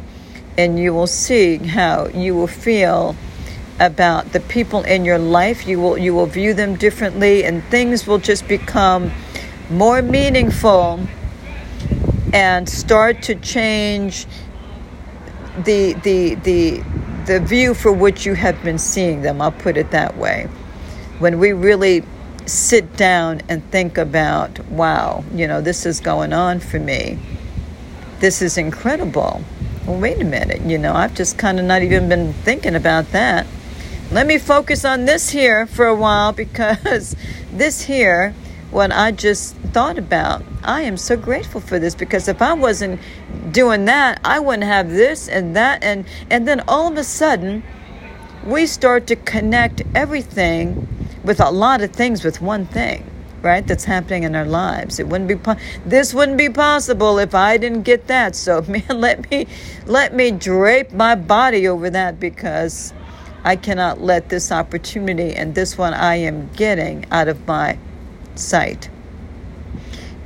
and 0.58 0.78
you 0.80 0.94
will 0.94 1.08
see 1.08 1.58
how 1.58 2.08
you 2.08 2.36
will 2.36 2.48
feel 2.48 3.16
about 3.80 4.32
the 4.34 4.40
people 4.40 4.84
in 4.84 5.06
your 5.06 5.18
life. 5.20 5.68
You 5.68 5.80
will 5.80 5.98
you 5.98 6.14
will 6.14 6.26
view 6.26 6.54
them 6.54 6.76
differently, 6.76 7.44
and 7.44 7.64
things 7.66 8.08
will 8.08 8.20
just 8.20 8.48
become 8.48 9.12
more 9.70 10.02
meaningful 10.02 11.00
and 12.34 12.68
start 12.68 13.22
to 13.24 13.36
change 13.36 14.26
the 15.64 15.94
the 16.04 16.36
the 16.36 16.84
the 17.26 17.40
view 17.40 17.74
for 17.74 17.92
which 17.92 18.26
you 18.26 18.34
have 18.34 18.62
been 18.64 18.78
seeing 18.78 19.22
them. 19.22 19.42
I'll 19.42 19.52
put 19.52 19.78
it 19.78 19.92
that 19.92 20.18
way. 20.18 20.48
When 21.20 21.40
we 21.40 21.54
really 21.54 22.04
sit 22.46 22.98
down 22.98 23.42
and 23.48 23.64
think 23.72 23.98
about, 23.98 24.60
wow, 24.68 25.24
you 25.34 25.48
know, 25.48 25.62
this 25.62 25.86
is 25.86 26.00
going 26.00 26.34
on 26.34 26.60
for 26.60 26.80
me. 26.80 27.18
This 28.20 28.42
is 28.42 28.58
incredible. 28.58 29.42
Well, 29.86 30.00
wait 30.00 30.22
a 30.22 30.26
minute, 30.26 30.62
you 30.62 30.78
know, 30.78 30.94
I've 30.94 31.14
just 31.14 31.38
kind 31.38 31.60
of 31.60 31.66
not 31.66 31.82
even 31.82 32.10
been 32.10 32.34
thinking 32.34 32.76
about 32.76 33.12
that. 33.12 33.46
Let 34.14 34.28
me 34.28 34.38
focus 34.38 34.86
on 34.86 35.06
this 35.06 35.32
here 35.32 35.66
for 35.66 35.88
a 35.88 35.96
while 35.96 36.34
because 36.44 37.16
this 37.52 37.82
here 37.82 38.36
what 38.70 38.92
I 38.92 39.10
just 39.10 39.56
thought 39.74 39.98
about. 39.98 40.44
I 40.64 40.82
am 40.82 40.98
so 40.98 41.18
grateful 41.18 41.60
for 41.60 41.80
this 41.80 41.96
because 41.96 42.28
if 42.28 42.40
I 42.40 42.54
wasn't 42.54 43.02
doing 43.52 43.86
that, 43.86 44.22
I 44.24 44.38
wouldn't 44.38 44.66
have 44.66 44.92
this 44.92 45.28
and 45.28 45.56
that 45.56 45.84
and 45.84 46.06
and 46.30 46.48
then 46.48 46.62
all 46.68 46.92
of 46.92 46.96
a 46.96 47.04
sudden 47.04 47.64
we 48.46 48.68
start 48.68 49.08
to 49.08 49.16
connect 49.16 49.82
everything 49.96 50.88
with 51.24 51.40
a 51.40 51.50
lot 51.50 51.82
of 51.82 51.92
things 51.92 52.24
with 52.24 52.40
one 52.40 52.68
thing, 52.68 53.10
right? 53.42 53.66
That's 53.66 53.86
happening 53.86 54.22
in 54.22 54.36
our 54.36 54.46
lives. 54.46 55.00
It 55.00 55.08
wouldn't 55.08 55.28
be 55.28 55.38
po- 55.38 55.58
this 55.88 56.14
wouldn't 56.14 56.38
be 56.38 56.50
possible 56.50 57.18
if 57.18 57.34
I 57.34 57.58
didn't 57.58 57.82
get 57.82 58.06
that. 58.10 58.36
So 58.36 58.62
man, 58.68 58.84
let 58.90 59.32
me 59.32 59.48
let 59.88 60.14
me 60.14 60.30
drape 60.30 60.92
my 60.92 61.16
body 61.16 61.68
over 61.68 61.90
that 61.90 62.20
because 62.20 62.94
I 63.44 63.56
cannot 63.56 64.02
let 64.02 64.30
this 64.30 64.52
opportunity 64.52 65.34
and 65.36 65.54
this 65.54 65.78
one 65.78 65.94
I 65.94 66.16
am 66.16 66.50
getting 66.54 67.06
out 67.12 67.28
of 67.28 67.46
my 67.48 67.78
sight. 68.36 68.90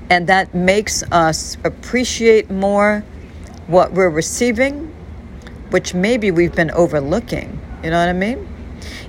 And 0.09 0.27
that 0.27 0.53
makes 0.53 1.03
us 1.11 1.57
appreciate 1.63 2.49
more 2.49 3.03
what 3.65 3.91
we're 3.91 4.09
receiving, 4.09 4.93
which 5.71 5.93
maybe 5.93 6.31
we've 6.31 6.55
been 6.55 6.71
overlooking. 6.71 7.59
You 7.83 7.89
know 7.89 7.99
what 7.99 8.09
I 8.09 8.13
mean? 8.13 8.47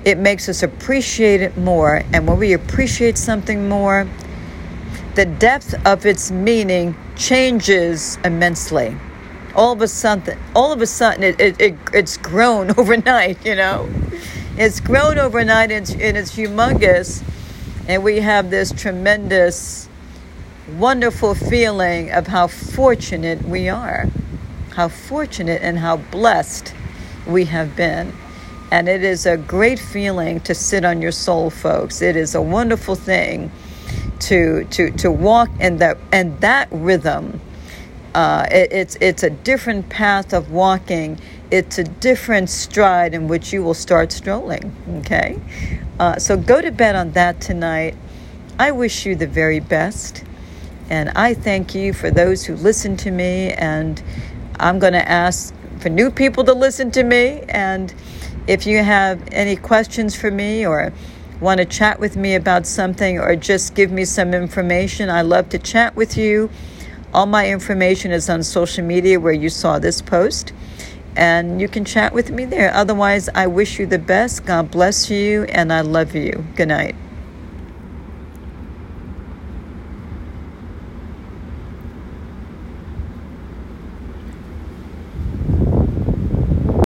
It 0.04 0.18
makes 0.18 0.48
us 0.48 0.62
appreciate 0.62 1.40
it 1.40 1.56
more. 1.56 2.02
And 2.12 2.26
when 2.26 2.38
we 2.38 2.52
appreciate 2.54 3.18
something 3.18 3.68
more, 3.68 4.08
the 5.14 5.26
depth 5.26 5.74
of 5.86 6.06
its 6.06 6.30
meaning 6.30 6.96
changes 7.16 8.18
immensely. 8.24 8.96
All 9.58 9.72
of 9.72 9.82
a 9.82 9.88
sudden, 9.88 10.38
all 10.54 10.72
of 10.72 10.80
a 10.80 10.86
sudden, 10.86 11.22
it, 11.24 11.40
it, 11.40 11.60
it 11.60 11.76
it's 11.92 12.16
grown 12.16 12.70
overnight. 12.78 13.44
You 13.44 13.56
know, 13.56 13.90
it's 14.56 14.80
grown 14.80 15.18
overnight, 15.18 15.70
and, 15.72 15.90
and 16.00 16.16
it's 16.16 16.34
humongous 16.34 17.22
and 17.88 18.04
we 18.04 18.20
have 18.20 18.50
this 18.50 18.70
tremendous, 18.70 19.88
wonderful 20.76 21.34
feeling 21.34 22.10
of 22.12 22.26
how 22.26 22.46
fortunate 22.46 23.42
we 23.48 23.70
are, 23.70 24.06
how 24.74 24.88
fortunate 24.88 25.62
and 25.62 25.78
how 25.78 25.96
blessed 25.96 26.74
we 27.26 27.46
have 27.46 27.74
been. 27.74 28.12
And 28.70 28.86
it 28.86 29.02
is 29.02 29.24
a 29.24 29.38
great 29.38 29.78
feeling 29.78 30.40
to 30.40 30.54
sit 30.54 30.84
on 30.84 31.00
your 31.00 31.12
soul, 31.12 31.48
folks. 31.48 32.02
It 32.02 32.14
is 32.14 32.34
a 32.34 32.42
wonderful 32.42 32.94
thing 32.94 33.50
to 34.20 34.64
to 34.64 34.90
to 34.90 35.10
walk 35.10 35.48
in 35.58 35.78
that 35.78 35.96
and 36.12 36.38
that 36.42 36.68
rhythm. 36.70 37.40
Uh, 38.18 38.46
it, 38.50 38.72
it's 38.72 38.96
it's 39.00 39.22
a 39.22 39.30
different 39.30 39.88
path 39.90 40.32
of 40.32 40.50
walking. 40.50 41.20
It's 41.52 41.78
a 41.78 41.84
different 41.84 42.50
stride 42.50 43.14
in 43.14 43.28
which 43.28 43.52
you 43.52 43.62
will 43.62 43.74
start 43.74 44.10
strolling. 44.10 44.74
Okay, 44.98 45.40
uh, 46.00 46.18
so 46.18 46.36
go 46.36 46.60
to 46.60 46.72
bed 46.72 46.96
on 46.96 47.12
that 47.12 47.40
tonight. 47.40 47.94
I 48.58 48.72
wish 48.72 49.06
you 49.06 49.14
the 49.14 49.28
very 49.28 49.60
best. 49.60 50.24
And 50.90 51.10
I 51.10 51.34
thank 51.34 51.76
you 51.76 51.92
for 51.92 52.10
those 52.10 52.44
who 52.44 52.56
listen 52.56 52.96
to 52.98 53.10
me. 53.12 53.52
And 53.52 54.02
I'm 54.58 54.80
going 54.80 54.94
to 54.94 55.08
ask 55.08 55.54
for 55.78 55.88
new 55.88 56.10
people 56.10 56.42
to 56.44 56.54
listen 56.54 56.90
to 56.92 57.04
me. 57.04 57.44
And 57.48 57.94
if 58.48 58.66
you 58.66 58.82
have 58.82 59.22
any 59.30 59.54
questions 59.54 60.16
for 60.16 60.30
me 60.30 60.66
or 60.66 60.92
want 61.40 61.58
to 61.58 61.66
chat 61.66 62.00
with 62.00 62.16
me 62.16 62.34
about 62.34 62.66
something 62.66 63.20
or 63.20 63.36
just 63.36 63.76
give 63.76 63.92
me 63.92 64.04
some 64.04 64.34
information, 64.34 65.08
I 65.08 65.22
love 65.22 65.50
to 65.50 65.58
chat 65.58 65.94
with 65.94 66.16
you. 66.16 66.50
All 67.14 67.26
my 67.26 67.48
information 67.48 68.12
is 68.12 68.28
on 68.28 68.42
social 68.42 68.84
media 68.84 69.18
where 69.18 69.32
you 69.32 69.48
saw 69.48 69.78
this 69.78 70.02
post 70.02 70.52
and 71.16 71.60
you 71.60 71.68
can 71.68 71.84
chat 71.84 72.12
with 72.12 72.30
me 72.30 72.44
there. 72.44 72.72
Otherwise, 72.72 73.28
I 73.34 73.46
wish 73.48 73.78
you 73.78 73.86
the 73.86 73.98
best. 73.98 74.44
God 74.46 74.70
bless 74.70 75.10
you, 75.10 75.44
and 75.44 75.72
I 75.72 75.80
love 75.80 76.14
you. 76.14 76.44
Good 76.54 76.68
night. 76.68 76.94